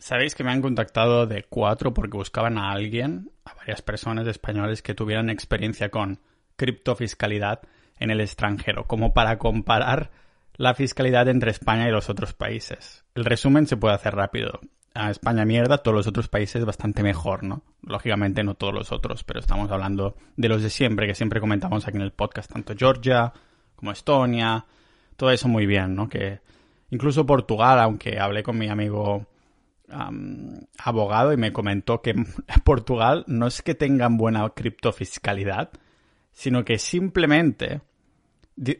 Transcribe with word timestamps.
Sabéis 0.00 0.34
que 0.34 0.42
me 0.42 0.50
han 0.50 0.62
contactado 0.62 1.26
de 1.26 1.44
cuatro 1.44 1.92
porque 1.92 2.16
buscaban 2.16 2.56
a 2.56 2.72
alguien, 2.72 3.30
a 3.44 3.52
varias 3.52 3.82
personas 3.82 4.26
españoles 4.26 4.80
que 4.80 4.94
tuvieran 4.94 5.28
experiencia 5.28 5.90
con 5.90 6.20
criptofiscalidad 6.56 7.60
en 7.98 8.10
el 8.10 8.22
extranjero, 8.22 8.86
como 8.86 9.12
para 9.12 9.36
comparar 9.36 10.10
la 10.56 10.72
fiscalidad 10.72 11.28
entre 11.28 11.50
España 11.50 11.86
y 11.86 11.92
los 11.92 12.08
otros 12.08 12.32
países. 12.32 13.04
El 13.14 13.26
resumen 13.26 13.66
se 13.66 13.76
puede 13.76 13.94
hacer 13.94 14.14
rápido. 14.14 14.60
A 14.94 15.10
España 15.10 15.44
mierda, 15.44 15.78
todos 15.78 15.94
los 15.94 16.06
otros 16.06 16.28
países 16.28 16.64
bastante 16.64 17.02
mejor, 17.02 17.42
¿no? 17.42 17.62
Lógicamente 17.82 18.42
no 18.42 18.54
todos 18.54 18.72
los 18.72 18.92
otros, 18.92 19.22
pero 19.22 19.38
estamos 19.38 19.70
hablando 19.70 20.16
de 20.34 20.48
los 20.48 20.62
de 20.62 20.70
siempre, 20.70 21.06
que 21.06 21.14
siempre 21.14 21.40
comentamos 21.40 21.86
aquí 21.86 21.98
en 21.98 22.04
el 22.04 22.12
podcast, 22.12 22.50
tanto 22.50 22.72
Georgia 22.74 23.34
como 23.76 23.92
Estonia, 23.92 24.64
todo 25.16 25.30
eso 25.30 25.46
muy 25.46 25.66
bien, 25.66 25.94
¿no? 25.94 26.08
Que 26.08 26.40
incluso 26.88 27.26
Portugal, 27.26 27.78
aunque 27.80 28.18
hablé 28.18 28.42
con 28.42 28.56
mi 28.56 28.70
amigo 28.70 29.26
abogado 30.78 31.32
y 31.32 31.36
me 31.36 31.52
comentó 31.52 32.02
que 32.02 32.14
Portugal 32.64 33.24
no 33.26 33.46
es 33.46 33.62
que 33.62 33.74
tengan 33.74 34.16
buena 34.16 34.48
criptofiscalidad, 34.50 35.70
sino 36.32 36.64
que 36.64 36.78
simplemente 36.78 37.82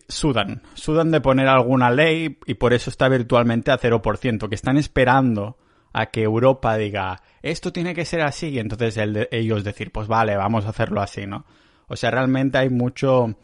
sudan, 0.08 0.62
sudan 0.74 1.10
de 1.10 1.20
poner 1.20 1.48
alguna 1.48 1.90
ley 1.90 2.38
y 2.46 2.54
por 2.54 2.72
eso 2.72 2.90
está 2.90 3.08
virtualmente 3.08 3.70
a 3.70 3.78
0%, 3.78 4.48
que 4.48 4.54
están 4.54 4.76
esperando 4.76 5.56
a 5.92 6.06
que 6.06 6.22
Europa 6.22 6.76
diga, 6.76 7.22
esto 7.42 7.72
tiene 7.72 7.94
que 7.94 8.04
ser 8.04 8.20
así, 8.20 8.48
y 8.48 8.58
entonces 8.58 8.96
ellos 9.30 9.64
decir, 9.64 9.90
pues 9.90 10.06
vale, 10.06 10.36
vamos 10.36 10.66
a 10.66 10.70
hacerlo 10.70 11.00
así, 11.00 11.26
¿no? 11.26 11.44
O 11.88 11.96
sea, 11.96 12.10
realmente 12.10 12.58
hay 12.58 12.70
mucho... 12.70 13.34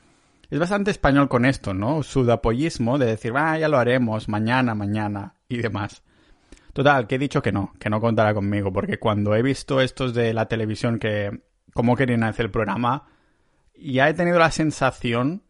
Es 0.49 0.61
bastante 0.61 0.93
español 0.93 1.29
con 1.29 1.45
esto, 1.45 1.75
¿no? 1.75 2.05
Sudapollismo 2.05 2.99
de 2.99 3.07
decir, 3.07 3.33
ah, 3.35 3.59
ya 3.59 3.69
lo 3.69 3.79
haremos, 3.79 4.29
mañana, 4.29 4.77
mañana 4.77 5.35
y 5.49 5.57
demás. 5.57 6.05
Total, 6.77 7.07
que 7.07 7.15
he 7.15 7.19
dicho 7.19 7.41
que 7.41 7.53
no, 7.53 7.73
que 7.81 7.89
no 7.89 8.03
contará 8.03 8.35
conmigo, 8.35 8.71
porque 8.71 8.99
cuando 8.99 9.35
he 9.35 9.41
visto 9.41 9.81
estos 9.81 10.13
de 10.13 10.35
la 10.35 10.45
televisión 10.45 10.99
que 10.99 11.41
cómo 11.73 11.97
querían 11.97 12.23
hacer 12.23 12.45
el 12.45 12.51
programa, 12.51 13.09
ya 13.75 14.11
he 14.11 14.13
tenido 14.13 14.39
la 14.39 14.51
sensación 14.51 15.43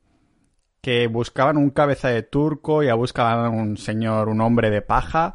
que 0.81 1.09
buscaban 1.09 1.56
un 1.56 1.70
cabeza 1.70 2.11
de 2.11 2.23
turco, 2.23 2.84
ya 2.84 2.95
buscaban 2.95 3.53
un 3.53 3.77
señor, 3.77 4.28
un 4.28 4.41
hombre 4.41 4.70
de 4.70 4.83
paja, 4.83 5.34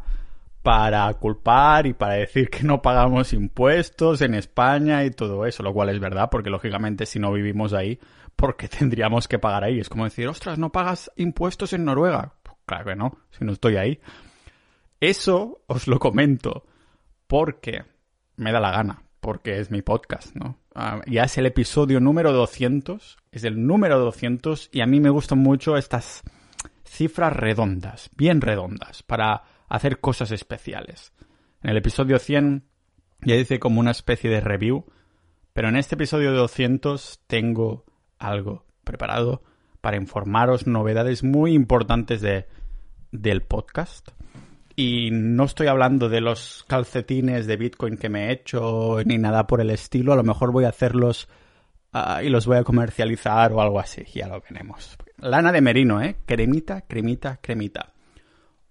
para 0.61 1.13
culpar 1.15 1.85
y 1.85 1.91
para 1.91 2.13
decir 2.13 2.49
que 2.49 2.63
no 2.63 2.81
pagamos 2.81 3.33
impuestos 3.33 4.21
en 4.21 4.33
España 4.33 5.03
y 5.03 5.11
todo 5.11 5.45
eso, 5.45 5.61
lo 5.61 5.73
cual 5.73 5.89
es 5.89 5.99
verdad, 5.99 6.29
porque 6.31 6.49
lógicamente 6.49 7.05
si 7.05 7.19
no 7.19 7.33
vivimos 7.33 7.73
ahí, 7.73 7.99
porque 8.37 8.69
tendríamos 8.79 9.27
que 9.27 9.39
pagar 9.39 9.65
ahí? 9.65 9.81
Es 9.81 9.89
como 9.89 10.05
decir, 10.05 10.29
ostras, 10.29 10.57
¿no 10.57 10.71
pagas 10.71 11.11
impuestos 11.17 11.73
en 11.73 11.83
Noruega? 11.83 12.35
Pues 12.43 12.55
claro 12.65 12.85
que 12.85 12.95
no, 12.95 13.17
si 13.37 13.43
no 13.43 13.51
estoy 13.51 13.75
ahí. 13.75 13.99
Eso 15.01 15.63
os 15.65 15.87
lo 15.87 15.97
comento 15.97 16.63
porque 17.25 17.83
me 18.35 18.51
da 18.51 18.59
la 18.59 18.69
gana, 18.69 19.01
porque 19.19 19.57
es 19.57 19.71
mi 19.71 19.81
podcast, 19.81 20.35
¿no? 20.35 20.59
Ah, 20.75 21.01
ya 21.07 21.23
es 21.23 21.39
el 21.39 21.47
episodio 21.47 21.99
número 21.99 22.31
200, 22.31 23.17
es 23.31 23.43
el 23.43 23.65
número 23.65 23.97
200 23.97 24.69
y 24.71 24.81
a 24.81 24.85
mí 24.85 24.99
me 24.99 25.09
gustan 25.09 25.39
mucho 25.39 25.75
estas 25.75 26.21
cifras 26.85 27.35
redondas, 27.35 28.11
bien 28.15 28.41
redondas, 28.41 29.01
para 29.01 29.41
hacer 29.67 29.99
cosas 29.99 30.31
especiales. 30.31 31.13
En 31.63 31.71
el 31.71 31.77
episodio 31.77 32.19
100 32.19 32.63
ya 33.21 33.35
hice 33.35 33.59
como 33.59 33.79
una 33.79 33.91
especie 33.91 34.29
de 34.29 34.39
review, 34.39 34.85
pero 35.51 35.69
en 35.69 35.77
este 35.77 35.95
episodio 35.95 36.31
200 36.31 37.21
tengo 37.25 37.85
algo 38.19 38.67
preparado 38.83 39.41
para 39.81 39.97
informaros 39.97 40.67
novedades 40.67 41.23
muy 41.23 41.53
importantes 41.53 42.21
de, 42.21 42.45
del 43.11 43.41
podcast. 43.41 44.09
Y 44.83 45.11
no 45.11 45.43
estoy 45.43 45.67
hablando 45.67 46.09
de 46.09 46.21
los 46.21 46.65
calcetines 46.67 47.45
de 47.45 47.55
Bitcoin 47.55 47.97
que 47.97 48.09
me 48.09 48.25
he 48.25 48.31
hecho 48.31 48.97
ni 49.05 49.19
nada 49.19 49.45
por 49.45 49.61
el 49.61 49.69
estilo. 49.69 50.11
A 50.11 50.15
lo 50.15 50.23
mejor 50.23 50.51
voy 50.51 50.65
a 50.65 50.69
hacerlos 50.69 51.29
ah, 51.93 52.23
y 52.23 52.29
los 52.29 52.47
voy 52.47 52.57
a 52.57 52.63
comercializar 52.63 53.53
o 53.53 53.61
algo 53.61 53.79
así. 53.79 54.03
Ya 54.11 54.27
lo 54.27 54.41
veremos. 54.41 54.97
Lana 55.19 55.51
de 55.51 55.61
merino, 55.61 56.01
¿eh? 56.01 56.15
Cremita, 56.25 56.81
cremita, 56.81 57.37
cremita. 57.39 57.93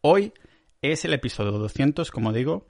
Hoy 0.01 0.33
es 0.83 1.05
el 1.05 1.15
episodio 1.15 1.53
200, 1.53 2.11
como 2.11 2.33
digo, 2.33 2.67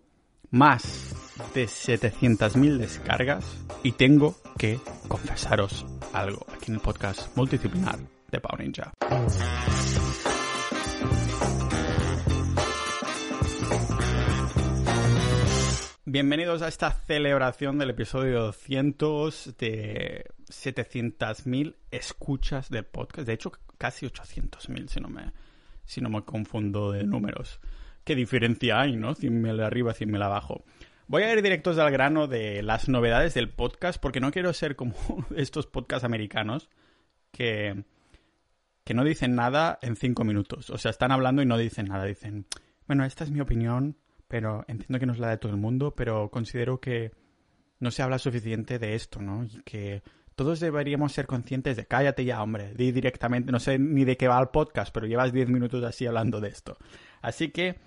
más 0.51 1.15
de 1.55 1.65
700.000 1.65 2.77
descargas 2.77 3.65
y 3.83 3.93
tengo 3.93 4.37
que 4.59 4.81
confesaros 5.09 5.87
algo 6.12 6.45
aquí 6.55 6.67
en 6.72 6.75
el 6.75 6.81
podcast 6.83 7.34
multidisciplinar 7.39 8.01
de 8.31 8.39
Pau 8.39 8.59
Ninja. 8.59 8.93
Bienvenidos 16.12 16.60
a 16.62 16.66
esta 16.66 16.91
celebración 16.91 17.78
del 17.78 17.91
episodio 17.91 18.41
200 18.47 19.56
de 19.56 20.25
700.000 20.48 21.76
escuchas 21.93 22.69
del 22.69 22.84
podcast. 22.84 23.28
De 23.28 23.34
hecho, 23.34 23.53
casi 23.78 24.06
800.000 24.06 24.88
si 24.88 25.00
no 25.00 25.09
me 25.09 25.31
si 25.84 26.00
no 26.00 26.10
me 26.10 26.25
confundo 26.25 26.91
de 26.91 27.04
números. 27.04 27.60
¿Qué 28.03 28.16
diferencia 28.16 28.81
hay, 28.81 28.97
no? 28.97 29.15
100.000 29.15 29.62
arriba, 29.62 29.94
100.000 29.94 30.25
abajo. 30.25 30.65
Voy 31.06 31.22
a 31.22 31.32
ir 31.32 31.43
directos 31.43 31.78
al 31.78 31.93
grano 31.93 32.27
de 32.27 32.65
las 32.65 32.88
novedades 32.88 33.34
del 33.34 33.48
podcast 33.48 34.03
porque 34.03 34.19
no 34.19 34.32
quiero 34.32 34.53
ser 34.53 34.75
como 34.75 34.97
estos 35.37 35.69
podcasts 35.69 36.04
americanos 36.04 36.71
que, 37.31 37.84
que 38.82 38.94
no 38.94 39.04
dicen 39.04 39.37
nada 39.37 39.78
en 39.81 39.94
5 39.94 40.25
minutos. 40.25 40.71
O 40.71 40.78
sea, 40.78 40.91
están 40.91 41.12
hablando 41.12 41.41
y 41.41 41.47
no 41.47 41.56
dicen 41.56 41.87
nada. 41.87 42.04
Dicen, 42.04 42.47
bueno, 42.88 43.04
esta 43.04 43.22
es 43.22 43.31
mi 43.31 43.41
opinión 43.41 43.97
pero 44.31 44.65
entiendo 44.69 45.01
que 45.01 45.07
no 45.07 45.13
es 45.13 45.19
la 45.19 45.29
de 45.29 45.39
todo 45.39 45.51
el 45.51 45.59
mundo, 45.59 45.93
pero 45.97 46.31
considero 46.31 46.81
que 46.81 47.11
no 47.81 47.91
se 47.91 48.03
habla 48.03 48.21
suficiente 48.21 48.79
de 48.79 48.95
esto, 48.95 49.21
¿no? 49.21 49.43
Y 49.43 49.61
que 49.65 50.05
todos 50.37 50.61
deberíamos 50.61 51.13
ser 51.13 51.27
conscientes 51.27 51.77
de 51.77 51.87
cállate 51.87 52.25
ya, 52.25 52.41
hombre, 52.41 52.73
di 52.75 52.93
directamente, 52.93 53.51
no 53.51 53.59
sé 53.59 53.81
ni 53.81 54.05
de 54.05 54.17
qué 54.17 54.29
va 54.29 54.41
el 54.41 54.51
podcast, 54.51 54.95
pero 54.95 55.09
llevas 55.09 55.33
10 55.33 55.49
minutos 55.49 55.83
así 55.83 56.07
hablando 56.07 56.41
de 56.41 56.49
esto. 56.49 56.79
Así 57.21 57.49
que, 57.51 57.81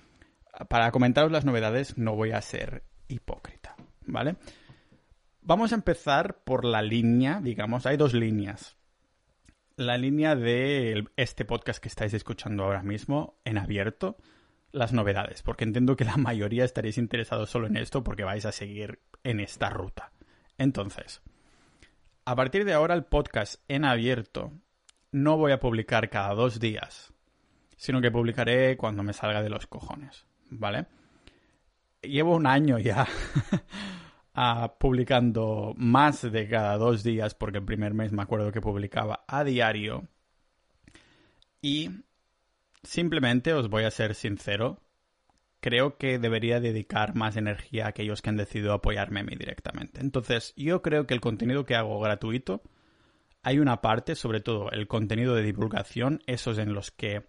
para 0.68 0.92
comentaros 0.92 1.32
las 1.32 1.46
novedades, 1.46 1.98
no 1.98 2.14
voy 2.14 2.32
a 2.32 2.42
ser 2.42 2.84
hipócrita, 3.08 3.78
¿vale? 4.06 4.36
Vamos 5.42 5.72
a 5.72 5.76
empezar 5.76 6.44
por 6.44 6.66
la 6.66 6.82
línea, 6.82 7.40
digamos, 7.42 7.86
hay 7.86 7.96
dos 7.96 8.14
líneas. 8.14 8.76
La 9.78 9.98
línea 9.98 10.36
de 10.36 11.06
este 11.16 11.46
podcast 11.46 11.82
que 11.82 11.88
estáis 11.88 12.14
escuchando 12.14 12.66
ahora 12.66 12.84
mismo 12.84 13.40
en 13.46 13.58
abierto, 13.58 14.18
las 14.74 14.92
novedades, 14.92 15.44
porque 15.44 15.64
entiendo 15.64 15.96
que 15.96 16.04
la 16.04 16.18
mayoría 16.18 16.66
estaréis 16.66 16.98
interesados 16.98 17.50
solo 17.50 17.68
en 17.68 17.78
esto 17.78 18.04
porque 18.04 18.26
vais 18.26 18.46
a 18.46 18.52
seguir 18.52 19.00
en 19.24 19.40
esta 19.40 19.70
ruta. 19.70 20.12
Entonces, 20.58 21.22
a 22.26 22.36
partir 22.36 22.66
de 22.66 22.74
ahora 22.74 22.96
el 22.96 23.06
podcast 23.06 23.62
en 23.68 23.86
abierto 23.86 24.52
no 25.12 25.38
voy 25.38 25.52
a 25.52 25.60
publicar 25.60 26.10
cada 26.10 26.34
dos 26.34 26.60
días, 26.60 27.14
sino 27.78 28.02
que 28.02 28.12
publicaré 28.12 28.76
cuando 28.76 29.04
me 29.04 29.14
salga 29.14 29.44
de 29.44 29.50
los 29.50 29.68
cojones, 29.68 30.26
¿vale? 30.50 30.88
Llevo 32.02 32.36
un 32.36 32.48
año 32.48 32.80
ya 32.80 33.08
publicando 34.80 35.74
más 35.78 36.24
de 36.24 36.50
cada 36.50 36.78
dos 36.78 37.04
días, 37.04 37.36
porque 37.36 37.60
el 37.60 37.66
primer 37.66 37.94
mes 37.94 38.12
me 38.12 38.24
acuerdo 38.24 38.52
que 38.52 38.60
publicaba 38.60 39.24
a 39.28 39.44
diario. 39.44 40.08
Y 41.62 41.92
Simplemente 42.84 43.54
os 43.54 43.70
voy 43.70 43.84
a 43.84 43.92
ser 43.92 44.14
sincero. 44.16 44.80
Creo 45.62 45.98
que 45.98 46.20
debería 46.20 46.60
dedicar 46.60 47.16
más 47.16 47.38
energía 47.38 47.86
a 47.86 47.90
aquellos 47.90 48.22
que 48.22 48.30
han 48.30 48.38
decidido 48.38 48.74
apoyarme 48.74 49.22
a 49.22 49.24
mí 49.24 49.36
directamente. 49.36 50.02
Entonces, 50.02 50.54
yo 50.58 50.82
creo 50.82 51.08
que 51.08 51.14
el 51.14 51.22
contenido 51.22 51.66
que 51.66 51.76
hago 51.76 52.00
gratuito, 52.02 52.62
hay 53.42 53.60
una 53.60 53.82
parte, 53.82 54.16
sobre 54.16 54.42
todo 54.42 54.72
el 54.72 54.88
contenido 54.88 55.36
de 55.36 55.44
divulgación, 55.44 56.22
esos 56.28 56.58
en 56.58 56.74
los 56.74 56.92
que 56.92 57.26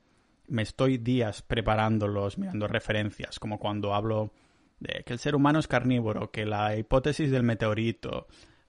me 0.48 0.62
estoy 0.62 0.98
días 0.98 1.42
preparándolos, 1.42 2.38
mirando 2.38 2.66
referencias, 2.66 3.38
como 3.38 3.58
cuando 3.58 3.94
hablo 3.94 4.32
de 4.80 5.04
que 5.04 5.12
el 5.12 5.18
ser 5.18 5.34
humano 5.36 5.60
es 5.60 5.68
carnívoro, 5.68 6.30
que 6.30 6.44
la 6.44 6.76
hipótesis 6.76 7.30
del 7.30 7.44
meteorito, 7.44 8.26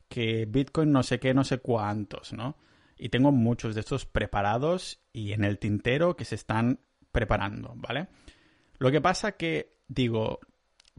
que 0.07 0.45
Bitcoin 0.45 0.91
no 0.91 1.03
sé 1.03 1.19
qué, 1.19 1.33
no 1.33 1.43
sé 1.43 1.57
cuántos, 1.57 2.33
¿no? 2.33 2.55
Y 2.97 3.09
tengo 3.09 3.31
muchos 3.31 3.75
de 3.75 3.81
estos 3.81 4.05
preparados 4.05 4.99
y 5.11 5.33
en 5.33 5.43
el 5.43 5.59
tintero 5.59 6.15
que 6.15 6.25
se 6.25 6.35
están 6.35 6.79
preparando, 7.11 7.73
¿vale? 7.75 8.07
Lo 8.77 8.91
que 8.91 9.01
pasa 9.01 9.33
que 9.33 9.77
digo, 9.87 10.39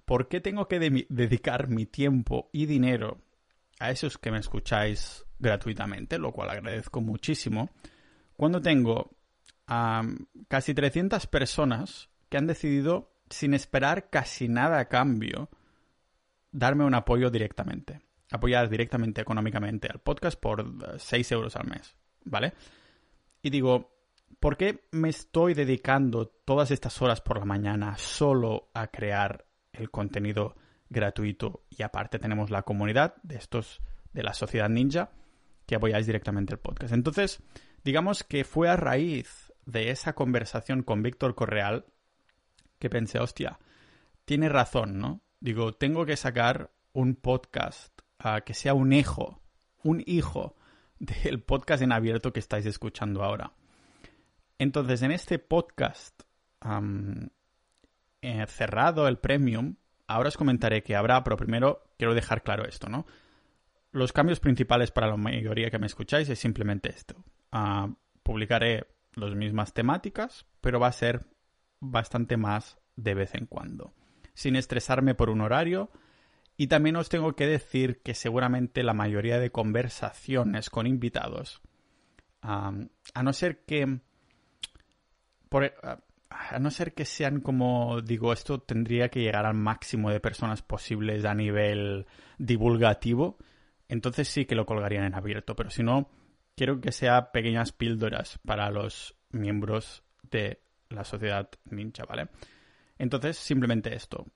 ¿por 0.05 0.29
qué 0.29 0.41
tengo 0.41 0.69
que 0.69 1.07
dedicar 1.09 1.69
mi 1.69 1.87
tiempo 1.87 2.51
y 2.53 2.67
dinero 2.67 3.21
a 3.79 3.91
esos 3.91 4.19
que 4.19 4.31
me 4.31 4.39
escucháis 4.39 5.25
gratuitamente, 5.39 6.19
lo 6.19 6.33
cual 6.33 6.51
agradezco 6.51 7.01
muchísimo, 7.01 7.71
cuando 8.37 8.61
tengo 8.61 9.11
a 9.67 10.03
casi 10.49 10.75
300 10.75 11.27
personas 11.27 12.09
que 12.29 12.39
han 12.39 12.47
decidido, 12.47 13.13
sin 13.29 13.55
esperar 13.55 14.09
casi 14.09 14.49
nada 14.49 14.79
a 14.79 14.89
cambio, 14.89 15.51
darme 16.53 16.85
un 16.85 16.95
apoyo 16.95 17.31
directamente 17.31 18.01
apoyar 18.31 18.69
directamente 18.69 19.21
económicamente 19.21 19.89
al 19.89 20.01
podcast 20.01 20.39
por 20.39 20.99
6 20.99 21.33
euros 21.33 21.57
al 21.57 21.67
mes, 21.67 21.97
¿vale? 22.25 22.53
Y 23.43 23.51
digo, 23.51 23.97
¿por 24.41 24.57
qué 24.57 24.89
me 24.93 25.09
estoy 25.09 25.55
dedicando 25.55 26.27
todas 26.27 26.71
estas 26.71 27.01
horas 27.01 27.21
por 27.21 27.39
la 27.39 27.45
mañana 27.45 27.97
solo 27.99 28.71
a 28.75 28.89
crear 28.89 29.47
el 29.73 29.91
contenido 29.91 30.57
gratuito 30.89 31.65
y 31.71 31.83
aparte 31.83 32.19
tenemos 32.19 32.51
la 32.51 32.63
comunidad 32.63 33.15
de 33.23 33.37
estos 33.37 33.81
de 34.13 34.23
la 34.23 34.35
sociedad 34.35 34.69
ninja 34.69 35.11
que 35.67 35.75
apoyáis 35.75 36.07
directamente 36.07 36.55
el 36.55 36.61
podcast. 36.61 36.93
Entonces, 36.93 37.43
digamos 37.85 38.25
que 38.25 38.45
fue 38.45 38.69
a 38.69 38.77
raíz 38.77 39.53
de 39.67 39.91
esa 39.91 40.15
conversación 40.15 40.83
con 40.83 41.03
Víctor 41.03 41.35
Correal 41.35 41.87
que 42.79 42.89
pensé, 42.89 43.19
hostia, 43.19 43.59
tiene 44.25 44.49
razón, 44.49 44.99
¿no? 44.99 45.23
Digo, 45.41 45.73
tengo 45.73 46.07
que 46.07 46.17
sacar 46.17 46.71
un 46.93 47.15
podcast 47.15 47.96
que 48.45 48.55
sea 48.55 48.75
un 48.75 48.93
hijo, 48.93 49.41
un 49.83 50.03
hijo 50.07 50.57
del 50.99 51.41
podcast 51.43 51.83
en 51.83 51.93
abierto 51.93 52.33
que 52.33 52.41
estáis 52.41 52.67
escuchando 52.67 53.23
ahora. 53.23 53.53
Entonces, 54.59 55.03
en 55.03 55.13
este 55.13 55.39
podcast 55.39 56.23
cerrado, 58.49 59.07
el 59.07 59.19
premium, 59.19 59.77
ahora 60.07 60.29
os 60.29 60.37
comentaré 60.37 60.83
que 60.83 60.97
habrá, 60.97 61.23
pero 61.23 61.37
primero 61.37 61.85
quiero 61.99 62.15
dejar 62.15 62.43
claro 62.43 62.65
esto, 62.67 62.89
¿no? 62.89 63.07
Los 63.93 64.13
cambios 64.13 64.41
principales 64.41 64.91
para 64.91 65.07
la 65.07 65.17
mayoría 65.17 65.71
que 65.71 65.79
me 65.79 65.87
escucháis 65.87 66.29
es 66.29 66.39
simplemente 66.39 66.91
esto. 66.91 67.25
Uh, 67.53 67.95
publicaré 68.23 68.87
las 69.15 69.35
mismas 69.35 69.73
temáticas, 69.73 70.47
pero 70.61 70.81
va 70.81 70.89
a 70.89 70.93
ser 70.93 71.27
bastante 71.81 72.37
más 72.37 72.79
de 72.97 73.15
vez 73.15 73.35
en 73.35 73.47
cuando. 73.47 73.95
Sin 74.35 74.57
estresarme 74.57 75.15
por 75.15 75.31
un 75.31 75.41
horario, 75.41 75.91
y 76.57 76.69
también 76.69 76.97
os 76.97 77.09
tengo 77.09 77.35
que 77.35 77.47
decir 77.47 78.01
que 78.03 78.15
seguramente 78.15 78.83
la 78.83 78.95
mayoría 78.95 79.39
de 79.39 79.51
conversaciones 79.51 80.71
con 80.71 80.87
invitados, 80.87 81.61
a 82.41 82.73
no 83.23 83.33
ser 83.33 83.65
que... 83.65 84.01
Por, 85.49 85.73
a 86.29 86.59
no 86.59 86.71
ser 86.71 86.95
que 86.95 87.05
sean 87.05 87.41
como 87.41 88.01
digo, 88.03 88.33
esto 88.33 88.61
tendría 88.61 89.09
que 89.09 89.21
llegar 89.21 89.47
al 89.47 89.55
máximo 89.55 90.11
de 90.11 90.21
personas 90.21 90.63
posibles 90.63 91.25
a 91.25 91.35
nivel 91.35 92.07
divulgativo, 92.39 93.39
entonces 93.89 94.29
sí 94.29 94.45
que 94.45 94.55
lo 94.55 94.67
colgarían 94.67 95.05
en 95.05 95.15
abierto, 95.15 95.55
pero 95.55 95.71
si 95.71 95.83
no, 95.83 96.11
quiero 96.57 96.81
que 96.81 96.93
sea 96.93 97.31
pequeñas 97.31 97.73
píldoras 97.73 98.39
para 98.45 98.71
los 98.71 99.17
miembros 99.31 100.03
de 100.23 100.61
la 100.89 101.05
sociedad 101.05 101.49
ninja, 101.71 102.05
¿vale? 102.05 102.29
Entonces, 102.99 103.37
simplemente 103.37 103.95
esto 103.95 104.27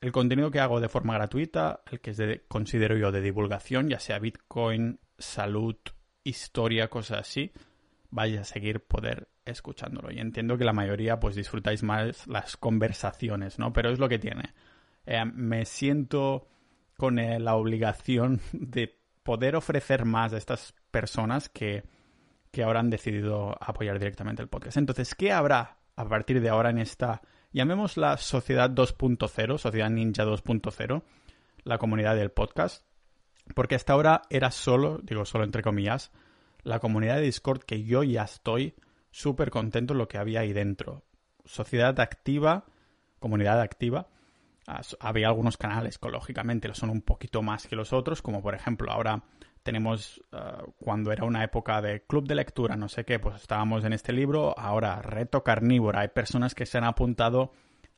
el 0.00 0.12
contenido 0.12 0.50
que 0.50 0.60
hago 0.60 0.80
de 0.80 0.88
forma 0.88 1.14
gratuita, 1.14 1.82
el 1.90 2.00
que 2.00 2.10
es 2.10 2.16
de, 2.16 2.44
considero 2.48 2.96
yo 2.96 3.12
de 3.12 3.20
divulgación, 3.20 3.88
ya 3.88 4.00
sea 4.00 4.18
Bitcoin, 4.18 4.98
salud, 5.18 5.76
historia, 6.24 6.88
cosas 6.88 7.20
así, 7.20 7.52
vais 8.10 8.38
a 8.38 8.44
seguir 8.44 8.80
poder 8.80 9.28
escuchándolo. 9.44 10.10
Y 10.10 10.18
entiendo 10.18 10.56
que 10.56 10.64
la 10.64 10.72
mayoría 10.72 11.20
pues 11.20 11.34
disfrutáis 11.34 11.82
más 11.82 12.26
las 12.26 12.56
conversaciones, 12.56 13.58
¿no? 13.58 13.72
Pero 13.72 13.90
es 13.90 13.98
lo 13.98 14.08
que 14.08 14.18
tiene. 14.18 14.54
Eh, 15.04 15.24
me 15.24 15.64
siento 15.66 16.48
con 16.96 17.18
eh, 17.18 17.38
la 17.38 17.54
obligación 17.56 18.40
de 18.52 18.98
poder 19.22 19.56
ofrecer 19.56 20.04
más 20.06 20.32
a 20.32 20.38
estas 20.38 20.74
personas 20.90 21.48
que, 21.50 21.84
que 22.50 22.62
ahora 22.62 22.80
han 22.80 22.90
decidido 22.90 23.54
apoyar 23.60 23.98
directamente 23.98 24.42
el 24.42 24.48
podcast. 24.48 24.78
Entonces, 24.78 25.14
¿qué 25.14 25.32
habrá 25.32 25.76
a 25.96 26.08
partir 26.08 26.40
de 26.40 26.48
ahora 26.48 26.70
en 26.70 26.78
esta 26.78 27.20
llamémosla 27.52 28.16
Sociedad 28.16 28.70
2.0, 28.70 29.58
Sociedad 29.58 29.90
Ninja 29.90 30.24
2.0, 30.24 31.02
la 31.64 31.78
comunidad 31.78 32.16
del 32.16 32.30
podcast, 32.30 32.84
porque 33.54 33.74
hasta 33.74 33.92
ahora 33.92 34.22
era 34.30 34.50
solo, 34.50 35.00
digo 35.02 35.24
solo 35.24 35.44
entre 35.44 35.62
comillas, 35.62 36.12
la 36.62 36.78
comunidad 36.78 37.16
de 37.16 37.22
Discord 37.22 37.62
que 37.62 37.84
yo 37.84 38.02
ya 38.02 38.24
estoy 38.24 38.74
súper 39.10 39.50
contento 39.50 39.94
en 39.94 39.98
lo 39.98 40.08
que 40.08 40.18
había 40.18 40.40
ahí 40.40 40.52
dentro. 40.52 41.04
Sociedad 41.44 41.98
activa, 42.00 42.64
comunidad 43.18 43.60
activa. 43.60 44.08
Ah, 44.66 44.82
había 45.00 45.28
algunos 45.28 45.56
canales 45.56 45.98
que 45.98 46.08
lógicamente 46.10 46.68
lo 46.68 46.74
son 46.74 46.90
un 46.90 47.02
poquito 47.02 47.42
más 47.42 47.66
que 47.66 47.76
los 47.76 47.92
otros, 47.92 48.22
como 48.22 48.42
por 48.42 48.54
ejemplo 48.54 48.92
ahora 48.92 49.24
tenemos 49.62 50.22
ah, 50.32 50.64
cuando 50.78 51.12
era 51.12 51.24
una 51.24 51.44
época 51.44 51.80
de 51.80 52.02
club 52.02 52.26
de 52.26 52.34
lectura, 52.34 52.76
no 52.76 52.88
sé 52.88 53.04
qué, 53.04 53.18
pues 53.18 53.36
estábamos 53.36 53.84
en 53.84 53.92
este 53.92 54.12
libro, 54.12 54.58
ahora 54.58 55.02
reto 55.02 55.42
carnívora, 55.42 56.00
hay 56.00 56.08
personas 56.08 56.54
que 56.54 56.66
se 56.66 56.78
han 56.78 56.84
apuntado 56.84 57.52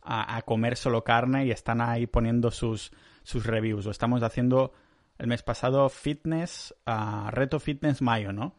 a, 0.05 0.43
comer 0.43 0.77
solo 0.77 1.05
carne 1.05 1.47
y 1.47 1.53
están 1.53 1.81
ahí 1.81 2.07
poniendo 2.07 2.51
sus, 2.51 2.91
sus 3.23 3.47
reviews, 3.47 3.87
o 3.87 3.91
estamos 3.91 4.23
haciendo 4.23 4.73
el 5.19 5.29
mes 5.29 5.43
pasado 5.45 5.89
fitness, 5.89 6.75
uh, 6.87 7.31
reto 7.31 7.61
fitness 7.61 8.03
mayo, 8.03 8.33
¿no? 8.33 8.57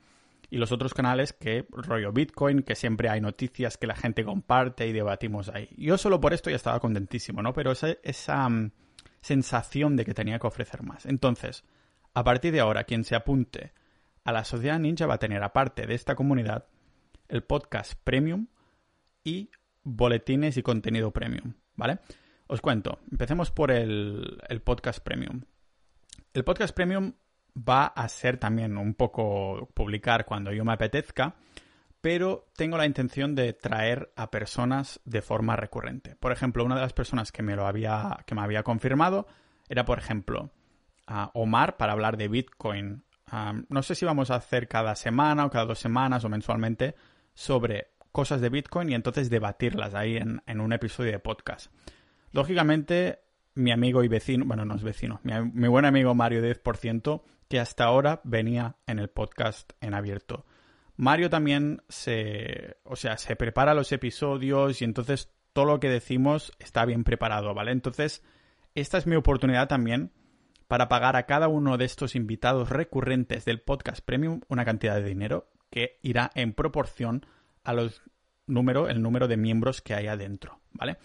Y 0.49 0.57
los 0.57 0.71
otros 0.71 0.93
canales 0.93 1.33
que, 1.33 1.65
rollo 1.71 2.13
Bitcoin, 2.13 2.61
que 2.61 2.75
siempre 2.75 3.09
hay 3.09 3.19
noticias 3.19 3.75
que 3.75 3.87
la 3.87 3.95
gente 3.95 4.23
comparte 4.23 4.87
y 4.87 4.93
debatimos 4.93 5.49
ahí. 5.49 5.67
Yo 5.77 5.97
solo 5.97 6.21
por 6.21 6.33
esto 6.33 6.49
ya 6.49 6.55
estaba 6.55 6.79
contentísimo, 6.79 7.41
¿no? 7.41 7.53
Pero 7.53 7.71
esa, 7.71 7.89
esa 8.03 8.47
mm, 8.47 8.71
sensación 9.19 9.95
de 9.95 10.05
que 10.05 10.13
tenía 10.13 10.37
que 10.37 10.47
ofrecer 10.47 10.83
más. 10.83 11.07
Entonces, 11.07 11.65
a 12.13 12.23
partir 12.23 12.53
de 12.53 12.59
ahora, 12.59 12.83
quien 12.83 13.03
se 13.03 13.15
apunte 13.15 13.73
a 14.23 14.31
la 14.31 14.43
Sociedad 14.43 14.79
Ninja 14.79 15.07
va 15.07 15.15
a 15.15 15.19
tener, 15.19 15.43
aparte 15.43 15.85
de 15.85 15.95
esta 15.95 16.15
comunidad, 16.15 16.67
el 17.27 17.43
podcast 17.43 17.93
premium 18.03 18.47
y 19.23 19.49
boletines 19.83 20.57
y 20.57 20.63
contenido 20.63 21.11
premium, 21.11 21.53
¿vale? 21.75 21.99
Os 22.47 22.61
cuento, 22.61 22.99
empecemos 23.11 23.51
por 23.51 23.71
el, 23.71 24.37
podcast 24.63 25.03
premium. 25.03 25.41
El 26.33 26.43
podcast 26.43 26.75
premium 26.75 27.13
va 27.57 27.85
a 27.85 28.07
ser 28.07 28.37
también 28.37 28.77
un 28.77 28.93
poco 28.93 29.69
publicar 29.73 30.25
cuando 30.25 30.51
yo 30.51 30.63
me 30.65 30.73
apetezca, 30.73 31.35
pero 32.01 32.49
tengo 32.55 32.77
la 32.77 32.85
intención 32.85 33.33
de 33.33 33.53
traer 33.53 34.11
a 34.15 34.29
personas 34.29 34.99
de 35.05 35.21
forma 35.21 35.55
recurrente. 35.55 36.15
Por 36.15 36.31
ejemplo, 36.31 36.65
una 36.65 36.75
de 36.75 36.81
las 36.81 36.93
personas 36.93 37.31
que 37.31 37.43
me 37.43 37.55
lo 37.55 37.65
había, 37.65 38.19
que 38.25 38.35
me 38.35 38.41
había 38.41 38.63
confirmado 38.63 39.25
era, 39.69 39.85
por 39.85 39.99
ejemplo, 39.99 40.51
Omar 41.33 41.77
para 41.77 41.93
hablar 41.93 42.17
de 42.17 42.27
Bitcoin. 42.27 43.03
no 43.69 43.83
sé 43.83 43.95
si 43.95 44.05
vamos 44.05 44.31
a 44.31 44.35
hacer 44.35 44.67
cada 44.67 44.95
semana 44.95 45.45
o 45.45 45.49
cada 45.49 45.65
dos 45.65 45.79
semanas 45.79 46.23
o 46.23 46.29
mensualmente 46.29 46.95
sobre 47.33 47.93
cosas 48.11 48.41
de 48.41 48.49
Bitcoin 48.49 48.89
y 48.89 48.95
entonces 48.95 49.29
debatirlas 49.29 49.95
ahí 49.95 50.17
en, 50.17 50.59
un 50.59 50.71
episodio 50.71 51.11
de 51.11 51.19
podcast. 51.19 51.71
Lógicamente, 52.31 53.19
mi 53.55 53.71
amigo 53.71 54.03
y 54.03 54.07
vecino, 54.07 54.45
bueno, 54.45 54.65
no 54.65 54.75
es 54.75 54.83
vecino, 54.83 55.19
mi, 55.23 55.67
buen 55.67 55.85
amigo 55.85 56.13
Mario 56.15 56.41
10%, 56.41 57.23
que 57.49 57.59
hasta 57.59 57.85
ahora 57.85 58.21
venía 58.23 58.77
en 58.87 58.99
el 58.99 59.09
podcast 59.09 59.73
en 59.81 59.93
abierto. 59.93 60.45
Mario 60.95 61.29
también 61.29 61.81
se, 61.89 62.77
o 62.83 62.95
sea, 62.95 63.17
se 63.17 63.35
prepara 63.35 63.73
los 63.73 63.91
episodios 63.91 64.81
y 64.81 64.85
entonces 64.85 65.33
todo 65.51 65.65
lo 65.65 65.79
que 65.79 65.89
decimos 65.89 66.53
está 66.59 66.85
bien 66.85 67.03
preparado, 67.03 67.53
¿vale? 67.55 67.71
Entonces, 67.71 68.23
esta 68.75 68.99
es 68.99 69.07
mi 69.07 69.15
oportunidad 69.15 69.67
también 69.67 70.11
para 70.73 70.89
pagar 70.89 71.15
a 71.17 71.27
cada 71.27 71.49
uno 71.49 71.77
de 71.77 71.85
estos 71.85 72.15
invitados 72.15 72.71
recurrentes 72.71 73.45
del 73.45 73.61
podcast 73.61 74.03
premium 74.03 74.41
una 74.47 74.65
cantidad 74.65 74.95
de 74.95 75.03
dinero 75.03 75.45
que 75.69 75.99
irá 76.01 76.31
en 76.33 76.53
proporción 76.53 77.27
a 77.63 77.73
los 77.73 78.01
número, 78.47 78.89
el 78.89 78.99
número 78.99 79.27
de 79.27 79.37
miembros 79.37 79.83
que 79.83 79.93
hay 79.93 80.07
adentro, 80.07 80.61
¿vale? 80.71 80.97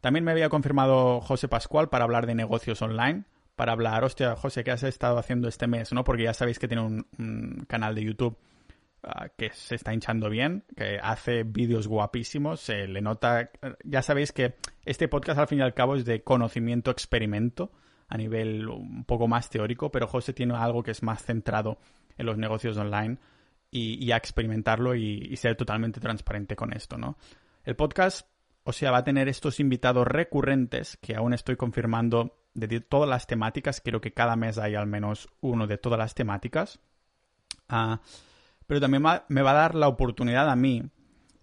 También 0.00 0.24
me 0.24 0.30
había 0.30 0.48
confirmado 0.48 1.20
José 1.20 1.48
Pascual 1.48 1.90
para 1.90 2.04
hablar 2.04 2.26
de 2.26 2.34
negocios 2.34 2.80
online, 2.80 3.24
para 3.56 3.72
hablar, 3.72 4.04
hostia, 4.04 4.36
José, 4.36 4.64
¿qué 4.64 4.70
has 4.70 4.84
estado 4.84 5.18
haciendo 5.18 5.48
este 5.48 5.66
mes? 5.66 5.92
¿no? 5.92 6.02
Porque 6.02 6.22
ya 6.22 6.32
sabéis 6.32 6.58
que 6.58 6.68
tiene 6.68 6.82
un, 6.82 7.66
canal 7.68 7.94
de 7.94 8.04
YouTube 8.04 8.38
ah, 9.02 9.28
que 9.36 9.50
se 9.50 9.74
está 9.74 9.92
hinchando 9.92 10.30
bien, 10.30 10.64
que 10.74 10.98
hace 10.98 11.42
vídeos 11.42 11.88
guapísimos, 11.88 12.60
se 12.60 12.86
le 12.86 13.02
nota... 13.02 13.50
Ya 13.84 14.00
sabéis 14.00 14.32
que 14.32 14.54
este 14.86 15.08
podcast 15.08 15.38
al 15.38 15.46
fin 15.46 15.58
y 15.58 15.62
al 15.62 15.74
cabo 15.74 15.94
es 15.94 16.06
de 16.06 16.22
conocimiento 16.22 16.90
experimento, 16.90 17.70
a 18.10 18.16
nivel 18.16 18.68
un 18.68 19.04
poco 19.04 19.28
más 19.28 19.48
teórico, 19.48 19.90
pero 19.90 20.08
José 20.08 20.32
tiene 20.32 20.54
algo 20.54 20.82
que 20.82 20.90
es 20.90 21.02
más 21.02 21.22
centrado 21.22 21.78
en 22.18 22.26
los 22.26 22.36
negocios 22.36 22.76
online 22.76 23.18
y, 23.70 24.10
a 24.10 24.16
experimentarlo 24.16 24.96
y, 24.96 25.36
ser 25.36 25.56
totalmente 25.56 26.00
transparente 26.00 26.56
con 26.56 26.72
esto, 26.72 26.98
¿no? 26.98 27.16
El 27.62 27.76
podcast, 27.76 28.28
o 28.64 28.72
sea, 28.72 28.90
va 28.90 28.98
a 28.98 29.04
tener 29.04 29.28
estos 29.28 29.60
invitados 29.60 30.08
recurrentes 30.08 30.96
que 30.96 31.14
aún 31.14 31.32
estoy 31.34 31.54
confirmando 31.54 32.36
de 32.52 32.80
todas 32.80 33.08
las 33.08 33.28
temáticas. 33.28 33.80
Creo 33.80 34.00
que 34.00 34.12
cada 34.12 34.34
mes 34.34 34.58
hay 34.58 34.74
al 34.74 34.88
menos 34.88 35.28
uno 35.40 35.68
de 35.68 35.78
todas 35.78 35.98
las 35.98 36.14
temáticas. 36.14 36.80
Ah, 37.68 38.00
pero 38.66 38.80
también 38.80 39.04
me 39.28 39.42
va 39.42 39.50
a 39.52 39.54
dar 39.54 39.76
la 39.76 39.86
oportunidad 39.86 40.50
a 40.50 40.56
mí 40.56 40.82